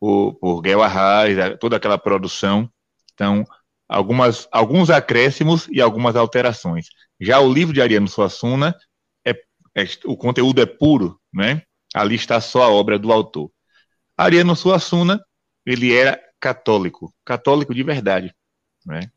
Por, 0.00 0.34
por 0.34 0.60
Guel 0.60 0.82
Arraes, 0.82 1.36
toda 1.60 1.76
aquela 1.76 1.96
produção. 1.96 2.68
Então, 3.12 3.44
algumas, 3.88 4.48
alguns 4.50 4.90
acréscimos 4.90 5.68
e 5.70 5.80
algumas 5.80 6.16
alterações. 6.16 6.88
Já 7.20 7.38
o 7.38 7.52
livro 7.52 7.72
de 7.72 7.80
Ariano 7.80 8.08
Suassuna, 8.08 8.74
é, 9.24 9.30
é, 9.72 9.84
o 10.04 10.16
conteúdo 10.16 10.60
é 10.60 10.66
puro, 10.66 11.16
né? 11.32 11.62
Ali 11.94 12.16
está 12.16 12.40
só 12.40 12.64
a 12.64 12.70
obra 12.70 12.98
do 12.98 13.12
autor. 13.12 13.52
Ariano 14.16 14.56
Suassuna, 14.56 15.24
ele 15.64 15.94
era 15.94 16.20
católico, 16.40 17.14
católico 17.24 17.72
de 17.72 17.84
verdade, 17.84 18.34
né? 18.84 19.08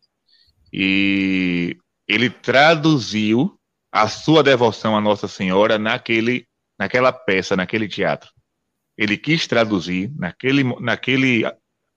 E 0.71 1.75
ele 2.08 2.30
traduziu 2.30 3.56
a 3.97 4.07
sua 4.07 4.43
devoção 4.43 4.95
à 4.95 5.01
Nossa 5.01 5.27
Senhora 5.27 5.79
naquele, 5.79 6.47
naquela 6.77 7.12
peça, 7.12 7.55
naquele 7.55 7.88
teatro. 7.88 8.29
Ele 8.95 9.17
quis 9.17 9.47
traduzir 9.47 10.12
naquele, 10.15 10.63
naquele, 10.79 11.43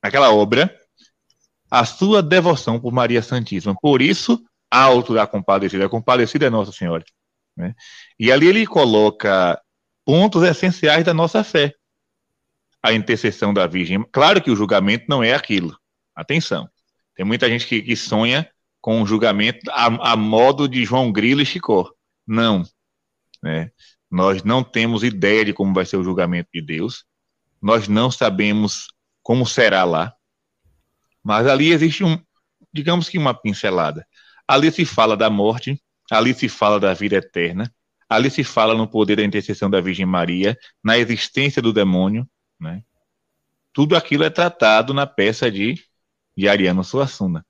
naquela 0.03 0.33
obra 0.33 0.75
a 1.71 1.85
sua 1.85 2.23
devoção 2.23 2.81
por 2.81 2.91
Maria 2.91 3.23
Santíssima. 3.23 3.75
Por 3.81 4.01
isso, 4.01 4.43
alto 4.71 5.13
da 5.13 5.27
compadecida. 5.27 5.85
A 5.85 5.91
compadecida 5.91 6.47
é 6.47 6.51
Nossa 6.51 6.73
Senhora. 6.73 7.05
Né? 7.55 7.75
E 8.19 8.33
ali 8.33 8.47
ele 8.47 8.67
coloca 8.67 9.61
pontos 10.05 10.43
essenciais 10.43 11.05
da 11.05 11.13
nossa 11.13 11.45
fé. 11.45 11.75
A 12.83 12.95
intercessão 12.95 13.53
da 13.53 13.67
Virgem. 13.67 14.03
Claro 14.11 14.43
que 14.43 14.51
o 14.51 14.57
julgamento 14.57 15.05
não 15.07 15.23
é 15.23 15.35
aquilo. 15.35 15.79
Atenção. 16.17 16.67
Tem 17.15 17.27
muita 17.27 17.47
gente 17.47 17.67
que, 17.67 17.83
que 17.83 17.95
sonha 17.95 18.51
com 18.81 19.03
o 19.03 19.07
julgamento 19.07 19.71
a, 19.71 20.13
a, 20.13 20.17
modo 20.17 20.69
de 20.69 20.85
João 20.85 21.13
Grilo 21.13 21.43
e 21.43 21.47
Chicó. 21.47 21.91
Não. 22.27 22.65
Né? 23.43 23.71
Nós 24.11 24.43
não 24.43 24.63
temos 24.63 25.03
ideia 25.03 25.45
de 25.45 25.53
como 25.53 25.75
vai 25.75 25.85
ser 25.85 25.97
o 25.97 26.05
julgamento 26.05 26.49
de 26.53 26.63
Deus. 26.63 27.05
Nós 27.61 27.89
não 27.89 28.11
sabemos 28.11 28.89
como 29.23 29.47
será 29.47 29.85
lá. 29.85 30.15
Mas 31.23 31.47
ali 31.47 31.71
existe 31.71 32.03
um, 32.03 32.19
digamos 32.73 33.09
que 33.09 33.19
uma 33.19 33.35
pincelada. 33.35 34.07
Ali 34.49 34.71
se 34.73 34.85
fala 34.85 35.17
da 35.17 35.29
morte, 35.29 35.81
ali 36.11 36.35
se 36.35 36.49
fala 36.49 36.81
da 36.81 36.95
vida 36.95 37.17
eterna, 37.17 37.73
ali 38.09 38.31
se 38.31 38.43
fala 38.43 38.75
no 38.75 38.89
poder 38.89 39.17
da 39.17 39.25
intercessão 39.25 39.71
da 39.71 39.81
Virgem 39.81 40.07
Maria, 40.07 40.59
na 40.83 40.99
existência 40.99 41.63
do 41.63 41.73
demônio, 41.73 42.29
né? 42.59 42.83
Tudo 43.73 43.95
aquilo 43.95 44.25
é 44.25 44.31
tratado 44.31 44.93
na 44.93 45.07
peça 45.07 45.49
de, 45.51 45.77
de 46.37 46.49
Ariano 46.49 46.83
Suassuna. 46.83 47.47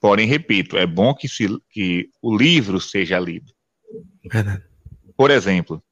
Porém, 0.00 0.26
repito, 0.26 0.76
é 0.76 0.86
bom 0.86 1.14
que, 1.14 1.28
se, 1.28 1.46
que 1.68 2.08
o 2.22 2.36
livro 2.36 2.80
seja 2.80 3.18
lido. 3.18 3.52
Verdade. 4.24 4.64
Por 5.16 5.30
exemplo, 5.30 5.82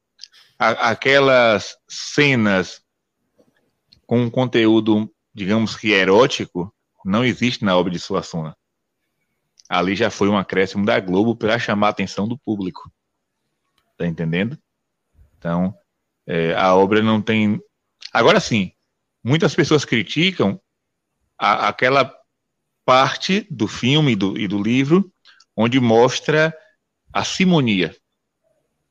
a, 0.59 0.91
aquelas 0.91 1.77
cenas 1.87 2.83
com 4.07 4.23
um 4.23 4.31
conteúdo 4.31 5.13
digamos 5.39 5.77
que 5.77 5.93
erótico, 5.93 6.75
não 7.05 7.25
existe 7.25 7.65
na 7.65 7.77
obra 7.77 7.93
de 7.93 8.01
Suassuna. 8.01 8.57
Ali 9.69 9.95
já 9.95 10.11
foi 10.11 10.29
um 10.29 10.37
acréscimo 10.37 10.85
da 10.85 10.99
Globo 10.99 11.37
para 11.37 11.59
chamar 11.59 11.87
a 11.87 11.91
atenção 11.91 12.27
do 12.27 12.37
público. 12.37 12.91
Tá 13.97 14.07
entendendo? 14.07 14.59
Então, 15.39 15.73
é, 16.27 16.55
a 16.55 16.75
obra 16.75 17.03
não 17.03 17.23
tem. 17.23 17.61
Agora 18.13 18.41
sim, 18.41 18.73
muitas 19.23 19.55
pessoas 19.55 19.85
criticam 19.85 20.61
a, 21.39 21.69
aquela 21.69 22.13
parte 22.89 23.47
do 23.51 23.69
filme 23.69 24.13
e 24.13 24.17
do, 24.17 24.39
e 24.39 24.49
do 24.49 24.63
livro 24.63 25.13
onde 25.55 25.79
mostra 25.79 26.57
a 27.13 27.23
simonia 27.23 27.95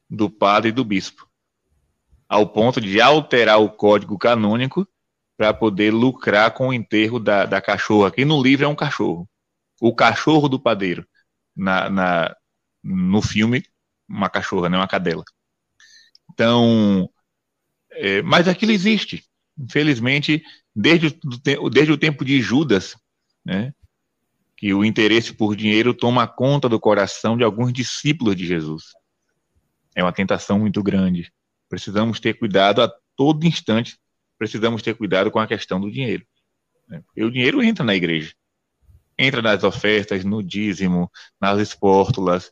do 0.08 0.30
padre 0.30 0.70
e 0.70 0.72
do 0.72 0.86
bispo, 0.86 1.28
ao 2.30 2.48
ponto 2.48 2.80
de 2.80 3.02
alterar 3.02 3.60
o 3.60 3.72
código 3.72 4.16
canônico 4.16 4.88
para 5.36 5.52
poder 5.52 5.92
lucrar 5.92 6.54
com 6.54 6.68
o 6.68 6.74
enterro 6.74 7.20
da, 7.20 7.48
da 7.48 7.60
cachorra. 7.60 8.10
Aqui 8.10 8.24
no 8.24 8.40
livro 8.40 8.66
é 8.66 8.68
um 8.68 8.76
cachorro. 8.76 9.28
O 9.82 9.96
cachorro 9.96 10.48
do 10.48 10.60
padeiro. 10.60 11.04
Na, 11.56 11.90
na, 11.90 12.36
no 12.84 13.20
filme, 13.20 13.64
uma 14.08 14.30
cachorra, 14.30 14.70
não 14.70 14.78
né, 14.78 14.78
uma 14.78 14.88
cadela. 14.88 15.24
Então, 16.32 17.10
É, 17.92 18.22
mas 18.22 18.48
aquilo 18.48 18.72
existe. 18.72 19.26
Infelizmente, 19.58 20.44
desde 20.76 21.20
desde 21.72 21.92
o 21.92 21.98
tempo 21.98 22.24
de 22.24 22.40
Judas, 22.40 22.96
né, 23.44 23.74
que 24.58 24.74
o 24.74 24.84
interesse 24.84 25.34
por 25.34 25.56
dinheiro 25.56 25.94
toma 25.94 26.28
conta 26.28 26.68
do 26.68 26.80
coração 26.80 27.38
de 27.38 27.44
alguns 27.44 27.72
discípulos 27.72 28.36
de 28.36 28.46
Jesus. 28.46 28.86
É 29.96 30.04
uma 30.04 30.12
tentação 30.12 30.60
muito 30.60 30.82
grande. 30.82 31.32
Precisamos 31.70 32.20
ter 32.20 32.34
cuidado 32.34 32.82
a 32.82 32.92
todo 33.16 33.46
instante, 33.46 34.00
precisamos 34.38 34.82
ter 34.82 34.96
cuidado 34.96 35.30
com 35.30 35.40
a 35.40 35.48
questão 35.48 35.80
do 35.80 35.92
dinheiro. 35.92 36.26
Né? 36.88 37.02
Porque 37.06 37.24
o 37.24 37.32
dinheiro 37.32 37.62
entra 37.62 37.86
na 37.86 37.96
igreja. 37.96 38.34
Entra 39.16 39.44
nas 39.44 39.64
ofertas, 39.64 40.24
no 40.26 40.42
dízimo, 40.42 41.12
nas 41.40 41.60
espórtulas, 41.60 42.52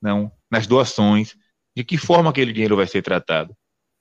não, 0.00 0.30
nas 0.48 0.66
doações. 0.68 1.36
De 1.74 1.82
que 1.82 1.96
forma 1.96 2.30
aquele 2.30 2.52
dinheiro 2.52 2.76
vai 2.76 2.86
ser 2.86 3.02
tratado? 3.02 3.56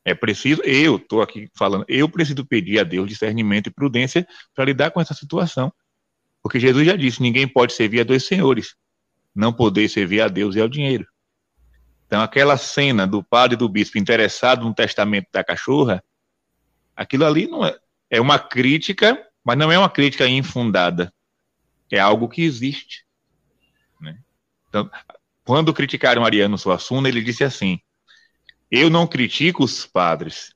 É 0.05 0.13
preciso, 0.13 0.61
eu 0.63 0.97
estou 0.97 1.21
aqui 1.21 1.49
falando, 1.57 1.85
eu 1.87 2.09
preciso 2.09 2.45
pedir 2.45 2.79
a 2.79 2.83
Deus 2.83 3.07
discernimento 3.07 3.67
e 3.67 3.73
prudência 3.73 4.27
para 4.55 4.65
lidar 4.65 4.91
com 4.91 5.01
essa 5.01 5.13
situação. 5.13 5.71
Porque 6.49 6.59
Jesus 6.59 6.83
já 6.83 6.95
disse: 6.95 7.21
ninguém 7.21 7.47
pode 7.47 7.73
servir 7.73 7.99
a 7.99 8.03
dois 8.03 8.25
senhores. 8.25 8.75
Não 9.35 9.53
poder 9.53 9.87
servir 9.87 10.19
a 10.21 10.27
Deus 10.27 10.55
e 10.55 10.59
ao 10.59 10.67
dinheiro. 10.67 11.05
Então, 12.07 12.23
aquela 12.23 12.57
cena 12.57 13.05
do 13.05 13.23
padre 13.23 13.53
e 13.53 13.57
do 13.57 13.69
bispo 13.69 13.99
interessado 13.99 14.65
no 14.65 14.73
testamento 14.73 15.27
da 15.31 15.43
cachorra, 15.43 16.03
aquilo 16.95 17.23
ali 17.23 17.45
não 17.45 17.63
é, 17.63 17.77
é 18.09 18.19
uma 18.19 18.39
crítica, 18.39 19.23
mas 19.45 19.59
não 19.59 19.71
é 19.71 19.77
uma 19.77 19.91
crítica 19.91 20.27
infundada. 20.27 21.13
É 21.91 21.99
algo 21.99 22.27
que 22.27 22.41
existe. 22.41 23.05
Né? 24.01 24.17
Então, 24.69 24.89
quando 25.43 25.71
criticaram 25.71 26.25
Ariano 26.25 26.57
Suassuna, 26.57 27.09
ele 27.09 27.21
disse 27.21 27.43
assim: 27.43 27.79
Eu 28.71 28.89
não 28.89 29.05
critico 29.05 29.63
os 29.63 29.85
padres, 29.85 30.55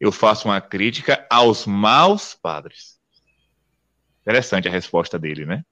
eu 0.00 0.10
faço 0.10 0.48
uma 0.48 0.62
crítica 0.62 1.26
aos 1.28 1.66
maus 1.66 2.34
padres. 2.34 2.95
Interessante 4.26 4.66
a 4.66 4.72
resposta 4.72 5.16
dele, 5.16 5.46
né? 5.46 5.62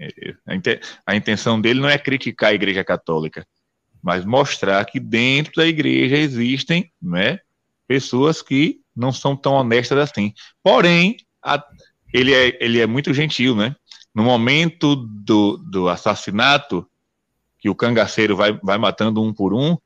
É, 0.00 0.08
é, 0.08 0.80
a 1.06 1.14
intenção 1.14 1.60
dele 1.60 1.78
não 1.78 1.88
é 1.88 1.96
criticar 1.96 2.50
a 2.50 2.54
Igreja 2.54 2.82
Católica, 2.82 3.46
mas 4.02 4.24
mostrar 4.24 4.84
que 4.84 4.98
dentro 4.98 5.52
da 5.54 5.66
igreja 5.66 6.16
existem 6.16 6.92
né, 7.00 7.38
pessoas 7.86 8.42
que 8.42 8.80
não 8.96 9.12
são 9.12 9.36
tão 9.36 9.52
honestas 9.52 9.96
assim. 9.98 10.34
Porém, 10.60 11.18
a, 11.40 11.64
ele, 12.12 12.34
é, 12.34 12.58
ele 12.60 12.80
é 12.80 12.86
muito 12.86 13.14
gentil, 13.14 13.54
né? 13.54 13.76
No 14.12 14.24
momento 14.24 14.96
do, 14.96 15.56
do 15.58 15.88
assassinato, 15.88 16.84
que 17.60 17.70
o 17.70 17.76
cangaceiro 17.76 18.36
vai, 18.36 18.52
vai 18.60 18.76
matando 18.76 19.22
um 19.22 19.32
por 19.32 19.54
um, 19.54 19.76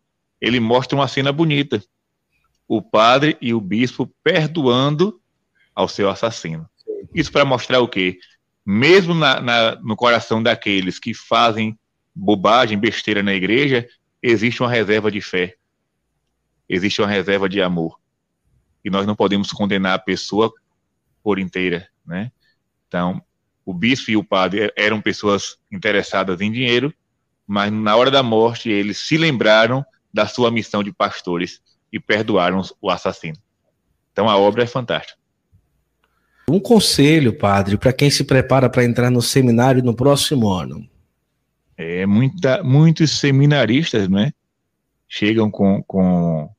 ele 0.41 0.61
mostra 0.61 0.97
uma 0.97 1.09
cena 1.09 1.31
bonita. 1.31 1.83
O 2.67 2.81
padre 2.81 3.37
e 3.39 3.53
o 3.53 3.61
bispo 3.61 4.11
perdoando 4.25 5.21
ao 5.75 5.89
seu 5.89 6.09
assassino. 6.09 6.67
Isso 7.15 7.33
para 7.33 7.45
mostrar 7.45 7.81
o 7.81 7.89
quê? 7.89 8.19
Mesmo 8.65 9.15
na, 9.15 9.41
na, 9.41 9.77
no 9.77 9.97
coração 9.97 10.43
daqueles 10.43 10.99
que 10.99 11.15
fazem 11.15 11.79
bobagem, 12.15 12.79
besteira 12.79 13.23
na 13.23 13.35
igreja, 13.35 13.87
existe 14.23 14.63
uma 14.63 14.71
reserva 14.71 15.11
de 15.11 15.21
fé, 15.21 15.57
existe 16.69 17.01
uma 17.01 17.09
reserva 17.09 17.49
de 17.49 17.61
amor. 17.61 17.99
E 18.85 18.91
nós 18.91 19.07
não 19.07 19.17
podemos 19.17 19.51
condenar 19.51 19.95
a 19.95 19.99
pessoa 19.99 20.53
por 21.23 21.39
inteira, 21.39 21.89
né? 22.05 22.31
Então, 22.89 23.23
o 23.65 23.73
bispo 23.73 24.11
e 24.11 24.17
o 24.17 24.25
padre 24.25 24.73
eram 24.77 25.01
pessoas 25.01 25.57
interessadas 25.71 26.41
em 26.41 26.51
dinheiro, 26.51 26.93
mas 27.47 27.73
na 27.73 27.97
hora 27.97 28.11
da 28.11 28.23
morte 28.23 28.69
eles 28.69 28.99
se 28.99 29.17
lembraram 29.17 29.85
da 30.13 30.27
sua 30.27 30.51
missão 30.51 30.83
de 30.83 30.93
pastores 30.93 31.61
e 31.93 32.01
perdoaram 32.01 32.61
o 32.81 32.91
assassino. 32.91 33.39
Então 34.13 34.29
a 34.29 34.37
obra 34.37 34.65
é 34.65 34.67
fantástica. 34.67 35.22
Um 36.49 36.59
conselho, 36.59 37.37
padre, 37.37 37.77
para 37.77 37.93
quem 37.93 38.11
se 38.11 38.25
prepara 38.25 38.69
para 38.69 38.85
entrar 38.85 39.11
no 39.11 39.23
seminário 39.23 39.83
no 39.83 39.95
próximo 39.95 40.49
ano. 40.49 40.89
É, 41.77 42.05
muita, 42.05 42.63
muitos 42.63 43.19
seminaristas 43.19 44.09
né, 44.09 44.33
chegam 45.09 45.51
com, 45.51 45.83
com, 45.83 46.51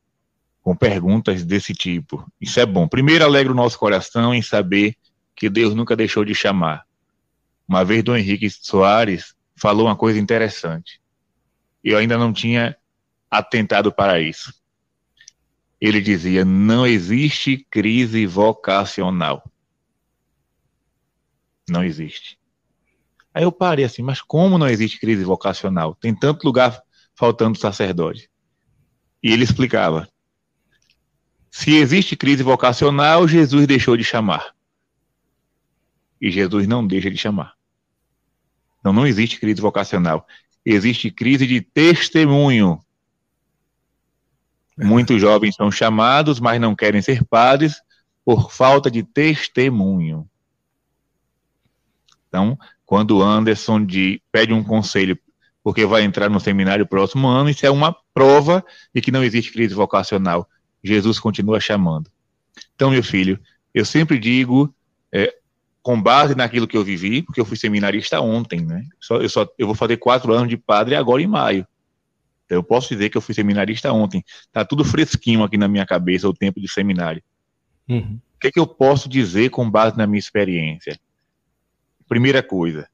com 0.61 0.75
perguntas 0.75 1.43
desse 1.43 1.73
tipo. 1.73 2.25
Isso 2.39 2.59
é 2.59 2.65
bom. 2.65 2.87
Primeiro, 2.87 3.23
alegra 3.23 3.51
o 3.51 3.55
nosso 3.55 3.77
coração 3.77 4.33
em 4.33 4.41
saber 4.41 4.95
que 5.35 5.49
Deus 5.49 5.75
nunca 5.75 5.95
deixou 5.95 6.23
de 6.23 6.33
chamar. 6.33 6.85
Uma 7.67 7.83
vez, 7.83 8.03
Dom 8.03 8.15
Henrique 8.15 8.49
Soares 8.49 9.35
falou 9.55 9.87
uma 9.87 9.95
coisa 9.95 10.19
interessante. 10.19 11.01
Eu 11.83 11.97
ainda 11.97 12.17
não 12.17 12.31
tinha 12.31 12.75
atentado 13.29 13.91
para 13.91 14.19
isso. 14.19 14.53
Ele 15.79 15.99
dizia: 15.99 16.45
não 16.45 16.87
existe 16.87 17.65
crise 17.69 18.25
vocacional. 18.25 19.43
Não 21.73 21.83
existe. 21.83 22.37
Aí 23.33 23.43
eu 23.43 23.51
parei 23.51 23.83
assim, 23.83 24.03
mas 24.03 24.21
como 24.21 24.59
não 24.59 24.69
existe 24.69 24.99
crise 24.99 25.23
vocacional? 25.23 25.95
Tem 25.95 26.13
tanto 26.13 26.45
lugar 26.45 26.79
faltando 27.15 27.57
sacerdote. 27.57 28.29
E 29.23 29.31
ele 29.31 29.43
explicava: 29.43 30.07
se 31.49 31.75
existe 31.75 32.15
crise 32.15 32.43
vocacional, 32.43 33.27
Jesus 33.27 33.65
deixou 33.65 33.97
de 33.97 34.03
chamar. 34.03 34.53
E 36.21 36.29
Jesus 36.29 36.67
não 36.67 36.85
deixa 36.85 37.09
de 37.09 37.17
chamar. 37.17 37.55
Então 38.79 38.93
não 38.93 39.07
existe 39.07 39.39
crise 39.39 39.59
vocacional. 39.59 40.27
Existe 40.63 41.09
crise 41.09 41.47
de 41.47 41.59
testemunho. 41.59 42.79
Muitos 44.77 45.19
jovens 45.19 45.55
são 45.55 45.71
chamados, 45.71 46.39
mas 46.39 46.61
não 46.61 46.75
querem 46.75 47.01
ser 47.01 47.25
padres 47.25 47.81
por 48.23 48.51
falta 48.51 48.91
de 48.91 49.01
testemunho. 49.01 50.29
Então, 52.33 52.57
quando 52.83 53.19
o 53.19 53.21
Anderson 53.21 53.85
de, 53.85 54.19
pede 54.31 54.51
um 54.51 54.63
conselho 54.63 55.19
porque 55.63 55.85
vai 55.85 56.01
entrar 56.01 56.31
no 56.31 56.39
seminário 56.39 56.83
próximo 56.83 57.27
ano, 57.27 57.47
isso 57.47 57.63
é 57.63 57.69
uma 57.69 57.95
prova 58.11 58.65
de 58.91 59.01
que 59.01 59.11
não 59.11 59.23
existe 59.23 59.51
crise 59.51 59.75
vocacional. 59.75 60.49
Jesus 60.83 61.19
continua 61.19 61.59
chamando. 61.59 62.09
Então, 62.73 62.89
meu 62.89 63.03
filho, 63.03 63.39
eu 63.71 63.85
sempre 63.85 64.17
digo, 64.17 64.73
é, 65.11 65.31
com 65.83 66.01
base 66.01 66.33
naquilo 66.33 66.67
que 66.67 66.75
eu 66.75 66.83
vivi, 66.83 67.21
porque 67.21 67.39
eu 67.39 67.45
fui 67.45 67.55
seminarista 67.55 68.19
ontem, 68.19 68.61
né? 68.61 68.83
Só, 68.99 69.17
eu, 69.17 69.29
só, 69.29 69.47
eu 69.55 69.67
vou 69.67 69.75
fazer 69.75 69.97
quatro 69.97 70.33
anos 70.33 70.49
de 70.49 70.57
padre 70.57 70.95
agora 70.95 71.21
em 71.21 71.27
maio. 71.27 71.67
Então, 72.45 72.57
eu 72.57 72.63
posso 72.63 72.89
dizer 72.89 73.09
que 73.09 73.17
eu 73.17 73.21
fui 73.21 73.35
seminarista 73.35 73.93
ontem. 73.93 74.25
Tá 74.51 74.65
tudo 74.65 74.83
fresquinho 74.83 75.43
aqui 75.43 75.55
na 75.55 75.67
minha 75.67 75.85
cabeça 75.85 76.27
o 76.27 76.33
tempo 76.33 76.59
de 76.59 76.67
seminário. 76.67 77.21
Uhum. 77.87 78.19
O 78.35 78.39
que, 78.39 78.47
é 78.47 78.51
que 78.51 78.59
eu 78.59 78.65
posso 78.65 79.07
dizer 79.07 79.51
com 79.51 79.69
base 79.69 79.95
na 79.95 80.07
minha 80.07 80.19
experiência? 80.19 80.99
Primeira 82.13 82.43
coisa, 82.43 82.87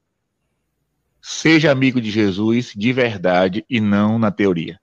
seja 1.20 1.70
amigo 1.70 2.00
de 2.00 2.10
Jesus 2.10 2.72
de 2.74 2.90
verdade 2.90 3.66
e 3.68 3.78
não 3.78 4.18
na 4.18 4.30
teoria. 4.30 4.80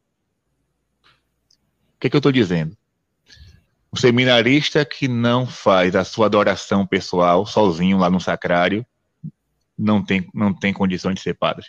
O 1.01 1.99
que, 1.99 2.05
é 2.05 2.09
que 2.11 2.15
eu 2.15 2.19
estou 2.19 2.31
dizendo? 2.31 2.77
O 3.91 3.97
seminarista 3.97 4.85
que 4.85 5.07
não 5.07 5.47
faz 5.47 5.95
a 5.95 6.03
sua 6.03 6.27
adoração 6.27 6.85
pessoal 6.85 7.47
sozinho 7.47 7.97
lá 7.97 8.11
no 8.11 8.21
sacrário 8.21 8.85
não 9.75 10.05
tem, 10.05 10.29
não 10.35 10.53
tem 10.53 10.71
condição 10.71 11.11
de 11.11 11.19
ser 11.19 11.33
padre. 11.33 11.65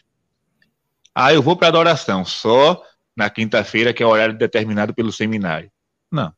Ah, 1.15 1.33
eu 1.33 1.43
vou 1.43 1.57
para 1.57 1.69
adoração 1.69 2.23
só 2.23 2.85
na 3.17 3.31
quinta-feira, 3.31 3.95
que 3.95 4.03
é 4.03 4.07
o 4.07 4.11
horário 4.11 4.37
determinado 4.37 4.93
pelo 4.93 5.11
seminário. 5.11 5.73
Não. 6.13 6.35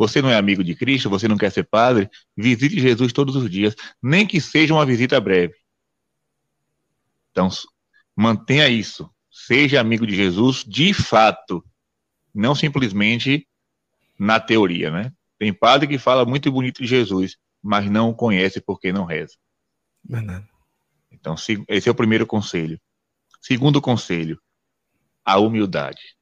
Você 0.00 0.22
não 0.22 0.30
é 0.30 0.34
amigo 0.34 0.64
de 0.64 0.74
Cristo, 0.74 1.10
você 1.10 1.28
não 1.28 1.36
quer 1.36 1.52
ser 1.52 1.62
padre, 1.62 2.10
visite 2.34 2.80
Jesus 2.80 3.12
todos 3.12 3.36
os 3.36 3.48
dias, 3.48 3.76
nem 4.02 4.26
que 4.26 4.40
seja 4.40 4.72
uma 4.72 4.84
visita 4.84 5.20
breve. 5.20 5.59
Então, 7.30 7.48
mantenha 8.16 8.68
isso. 8.68 9.10
Seja 9.30 9.80
amigo 9.80 10.06
de 10.06 10.14
Jesus 10.14 10.64
de 10.64 10.92
fato, 10.92 11.64
não 12.34 12.54
simplesmente 12.54 13.46
na 14.18 14.38
teoria, 14.38 14.90
né? 14.90 15.12
Tem 15.38 15.52
padre 15.52 15.88
que 15.88 15.98
fala 15.98 16.26
muito 16.26 16.50
bonito 16.52 16.82
de 16.82 16.88
Jesus, 16.88 17.36
mas 17.62 17.90
não 17.90 18.10
o 18.10 18.14
conhece 18.14 18.60
porque 18.60 18.92
não 18.92 19.04
reza. 19.04 19.34
Verdade. 20.04 20.46
Então, 21.10 21.34
esse 21.68 21.88
é 21.88 21.92
o 21.92 21.94
primeiro 21.94 22.26
conselho. 22.26 22.80
Segundo 23.40 23.80
conselho, 23.80 24.40
a 25.24 25.38
humildade. 25.38 26.16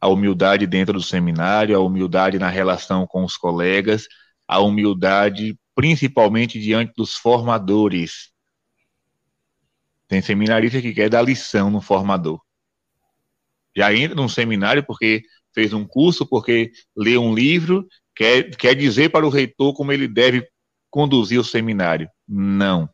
A 0.00 0.08
humildade 0.08 0.66
dentro 0.66 0.94
do 0.94 1.02
seminário, 1.02 1.76
a 1.76 1.80
humildade 1.80 2.38
na 2.38 2.48
relação 2.48 3.06
com 3.06 3.24
os 3.24 3.36
colegas, 3.36 4.06
a 4.46 4.60
humildade 4.60 5.58
principalmente 5.74 6.60
diante 6.60 6.92
dos 6.96 7.14
formadores. 7.14 8.32
Tem 10.08 10.22
seminarista 10.22 10.80
que 10.80 10.94
quer 10.94 11.10
dar 11.10 11.22
lição 11.22 11.70
no 11.70 11.80
formador. 11.80 12.40
Já 13.76 13.94
entra 13.94 14.16
num 14.16 14.28
seminário 14.28 14.82
porque 14.82 15.22
fez 15.54 15.72
um 15.72 15.86
curso, 15.86 16.26
porque 16.26 16.72
lê 16.96 17.16
um 17.18 17.34
livro, 17.34 17.86
quer, 18.16 18.56
quer 18.56 18.74
dizer 18.74 19.10
para 19.10 19.26
o 19.26 19.30
reitor 19.30 19.74
como 19.74 19.92
ele 19.92 20.08
deve 20.08 20.48
conduzir 20.90 21.38
o 21.38 21.44
seminário. 21.44 22.08
Não. 22.26 22.88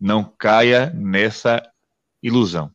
Não 0.00 0.24
caia 0.24 0.90
nessa 0.94 1.62
ilusão. 2.22 2.74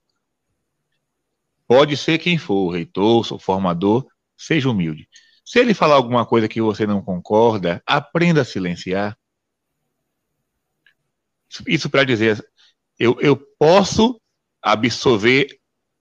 Pode 1.68 1.97
ser 1.97 2.20
quem 2.20 2.38
for, 2.38 2.68
o 2.68 2.72
reitor, 2.72 3.34
o 3.34 3.39
formador, 3.39 4.05
seja 4.38 4.70
humilde. 4.70 5.09
Se 5.43 5.59
ele 5.59 5.74
falar 5.74 5.95
alguma 5.95 6.26
coisa 6.26 6.47
que 6.47 6.61
você 6.61 6.86
não 6.86 7.01
concorda, 7.01 7.82
aprenda 7.86 8.41
a 8.41 8.45
silenciar. 8.45 9.18
Isso 11.68 11.89
para 11.89 12.03
dizer, 12.03 12.43
eu, 13.00 13.18
eu 13.20 13.38
posso 13.60 14.20
absorver 14.62 15.48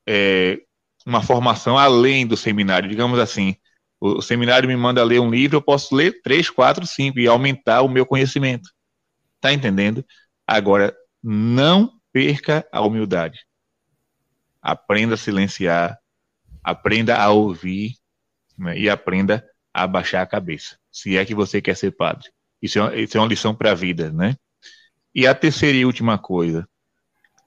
é, 0.07 0.61
uma 1.07 1.23
formação 1.23 1.77
além 1.77 2.27
do 2.27 2.37
seminário, 2.37 2.89
digamos 2.89 3.19
assim. 3.19 3.57
O, 4.01 4.21
seminário 4.21 4.69
me 4.69 4.77
manda 4.77 5.03
ler 5.03 5.21
um 5.21 5.31
livro, 5.31 5.57
eu 5.57 5.63
posso 5.63 5.95
ler 5.95 6.21
três, 6.23 6.51
quatro, 6.51 6.87
cinco 6.87 7.19
e 7.19 7.27
aumentar 7.27 7.83
o 7.83 7.89
meu 7.89 8.07
conhecimento. 8.07 8.69
Tá 9.41 9.53
entendendo? 9.53 10.05
Agora, 10.47 10.95
não 11.23 11.93
perca 12.13 12.67
a 12.71 12.81
humildade. 12.81 13.41
Aprenda 14.61 15.15
a 15.15 15.19
silenciar, 15.19 15.99
aprenda 16.63 17.17
a 17.17 17.31
ouvir 17.31 17.97
né, 18.57 18.79
e 18.79 18.89
aprenda 18.89 19.45
a 19.73 19.83
abaixar 19.83 20.23
a 20.23 20.27
cabeça, 20.27 20.79
se 20.91 21.17
é 21.17 21.25
que 21.25 21.35
você 21.35 21.61
quer 21.61 21.77
ser 21.77 21.91
padre. 21.93 22.31
Isso 22.63 22.79
é, 22.79 23.01
isso 23.01 23.17
é 23.17 23.21
uma 23.21 23.29
lição 23.29 23.55
para 23.55 23.73
a 23.73 23.75
vida, 23.75 24.11
né? 24.11 24.37
E 25.15 25.27
a 25.27 25.35
terceira 25.35 25.77
e 25.77 25.85
última 25.85 26.17
coisa, 26.19 26.67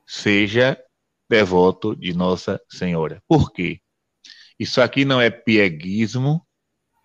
seja 0.07 0.81
devoto 1.29 1.93
de 1.93 2.13
Nossa 2.13 2.61
Senhora. 2.69 3.21
Por 3.27 3.51
quê? 3.51 3.81
Isso 4.57 4.81
aqui 4.81 5.03
não 5.03 5.19
é 5.19 5.29
pieguismo, 5.29 6.41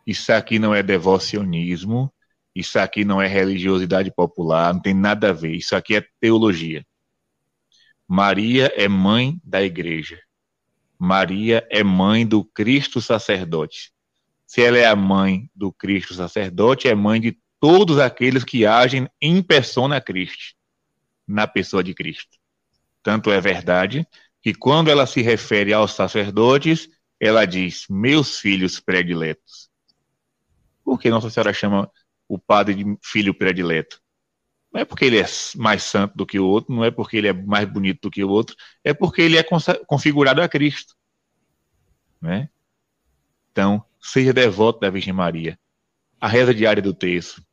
isso 0.07 0.33
aqui 0.33 0.59
não 0.59 0.73
é 0.75 0.83
devocionismo, 0.83 2.13
isso 2.55 2.79
aqui 2.79 3.05
não 3.05 3.21
é 3.21 3.27
religiosidade 3.27 4.11
popular, 4.15 4.73
não 4.73 4.81
tem 4.81 4.95
nada 4.95 5.31
a 5.31 5.33
ver. 5.33 5.55
Isso 5.57 5.75
aqui 5.75 5.97
é 5.97 6.07
teologia. 6.21 6.87
Maria 8.07 8.73
é 8.77 8.89
mãe 8.89 9.41
da 9.43 9.63
igreja. 9.63 10.21
Maria 10.99 11.67
é 11.71 11.83
mãe 11.83 12.27
do 12.27 12.45
Cristo 12.45 13.01
sacerdote. 13.01 13.93
Se 14.47 14.63
ela 14.63 14.79
é 14.79 14.87
a 14.87 14.95
mãe 14.95 15.51
do 15.55 15.73
Cristo 15.73 16.15
sacerdote, 16.15 16.87
é 16.87 16.95
mãe 16.95 17.21
de 17.21 17.37
todos 17.59 17.99
aqueles 17.99 18.45
que 18.45 18.67
agem 18.67 19.09
em 19.21 19.43
persona 19.43 20.01
Cristo, 20.01 20.55
na 21.27 21.47
pessoa 21.47 21.83
de 21.83 21.95
Cristo. 21.95 22.42
Tanto 23.03 23.31
é 23.31 23.41
verdade 23.41 24.07
que 24.41 24.55
quando 24.55 24.91
ela 24.91 25.07
se 25.07 25.23
refere 25.23 25.73
aos 25.73 25.93
sacerdotes, 25.93 26.89
ela 27.21 27.45
diz: 27.45 27.87
meus 27.89 28.39
filhos 28.39 28.81
prediletos. 28.81 29.71
Por 30.85 30.99
que 31.01 31.11
Nossa 31.11 31.31
Senhora 31.31 31.53
chama 31.53 31.91
o 32.29 32.39
padre 32.39 32.75
de 32.75 32.85
filho 33.03 33.33
predileto? 33.33 34.01
Não 34.73 34.81
é 34.81 34.85
porque 34.85 35.05
ele 35.05 35.21
é 35.21 35.27
mais 35.57 35.83
santo 35.83 36.17
do 36.17 36.27
que 36.27 36.39
o 36.39 36.47
outro, 36.47 36.75
não 36.75 36.85
é 36.85 36.91
porque 36.91 37.19
ele 37.19 37.29
é 37.29 37.33
mais 37.33 37.69
bonito 37.69 38.01
do 38.03 38.11
que 38.11 38.25
o 38.25 38.29
outro, 38.29 38.57
é 38.83 38.95
porque 38.95 39.21
ele 39.21 39.37
é 39.37 39.45
configurado 39.87 40.41
a 40.41 40.49
Cristo. 40.49 40.95
Né? 42.21 42.49
Então, 43.51 43.85
seja 44.01 44.33
devoto 44.33 44.81
da 44.81 44.89
Virgem 44.89 45.13
Maria. 45.13 45.59
A 46.19 46.27
reza 46.27 46.55
diária 46.55 46.83
do 46.83 46.95
texto. 46.95 47.45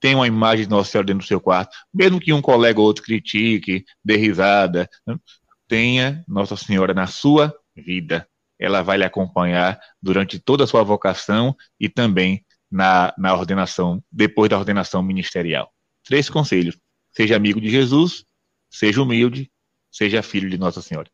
Tem 0.00 0.14
uma 0.14 0.26
imagem 0.26 0.64
de 0.64 0.70
Nossa 0.70 0.90
Senhora 0.90 1.06
dentro 1.06 1.24
do 1.24 1.28
seu 1.28 1.40
quarto. 1.40 1.76
Mesmo 1.92 2.20
que 2.20 2.32
um 2.32 2.42
colega 2.42 2.80
ou 2.80 2.86
outro 2.86 3.02
critique, 3.02 3.84
dê 4.04 4.16
risada, 4.16 4.88
né? 5.06 5.16
tenha 5.66 6.24
Nossa 6.26 6.56
Senhora 6.56 6.94
na 6.94 7.06
sua 7.06 7.54
vida. 7.76 8.28
Ela 8.58 8.82
vai 8.82 8.98
lhe 8.98 9.04
acompanhar 9.04 9.78
durante 10.02 10.38
toda 10.38 10.64
a 10.64 10.66
sua 10.66 10.82
vocação 10.82 11.54
e 11.78 11.88
também 11.88 12.44
na, 12.70 13.14
na 13.16 13.34
ordenação, 13.34 14.02
depois 14.10 14.50
da 14.50 14.58
ordenação 14.58 15.02
ministerial. 15.02 15.72
Três 16.04 16.28
conselhos. 16.28 16.76
Seja 17.10 17.36
amigo 17.36 17.60
de 17.60 17.70
Jesus, 17.70 18.24
seja 18.70 19.02
humilde, 19.02 19.50
seja 19.90 20.22
filho 20.22 20.48
de 20.50 20.58
Nossa 20.58 20.82
Senhora. 20.82 21.10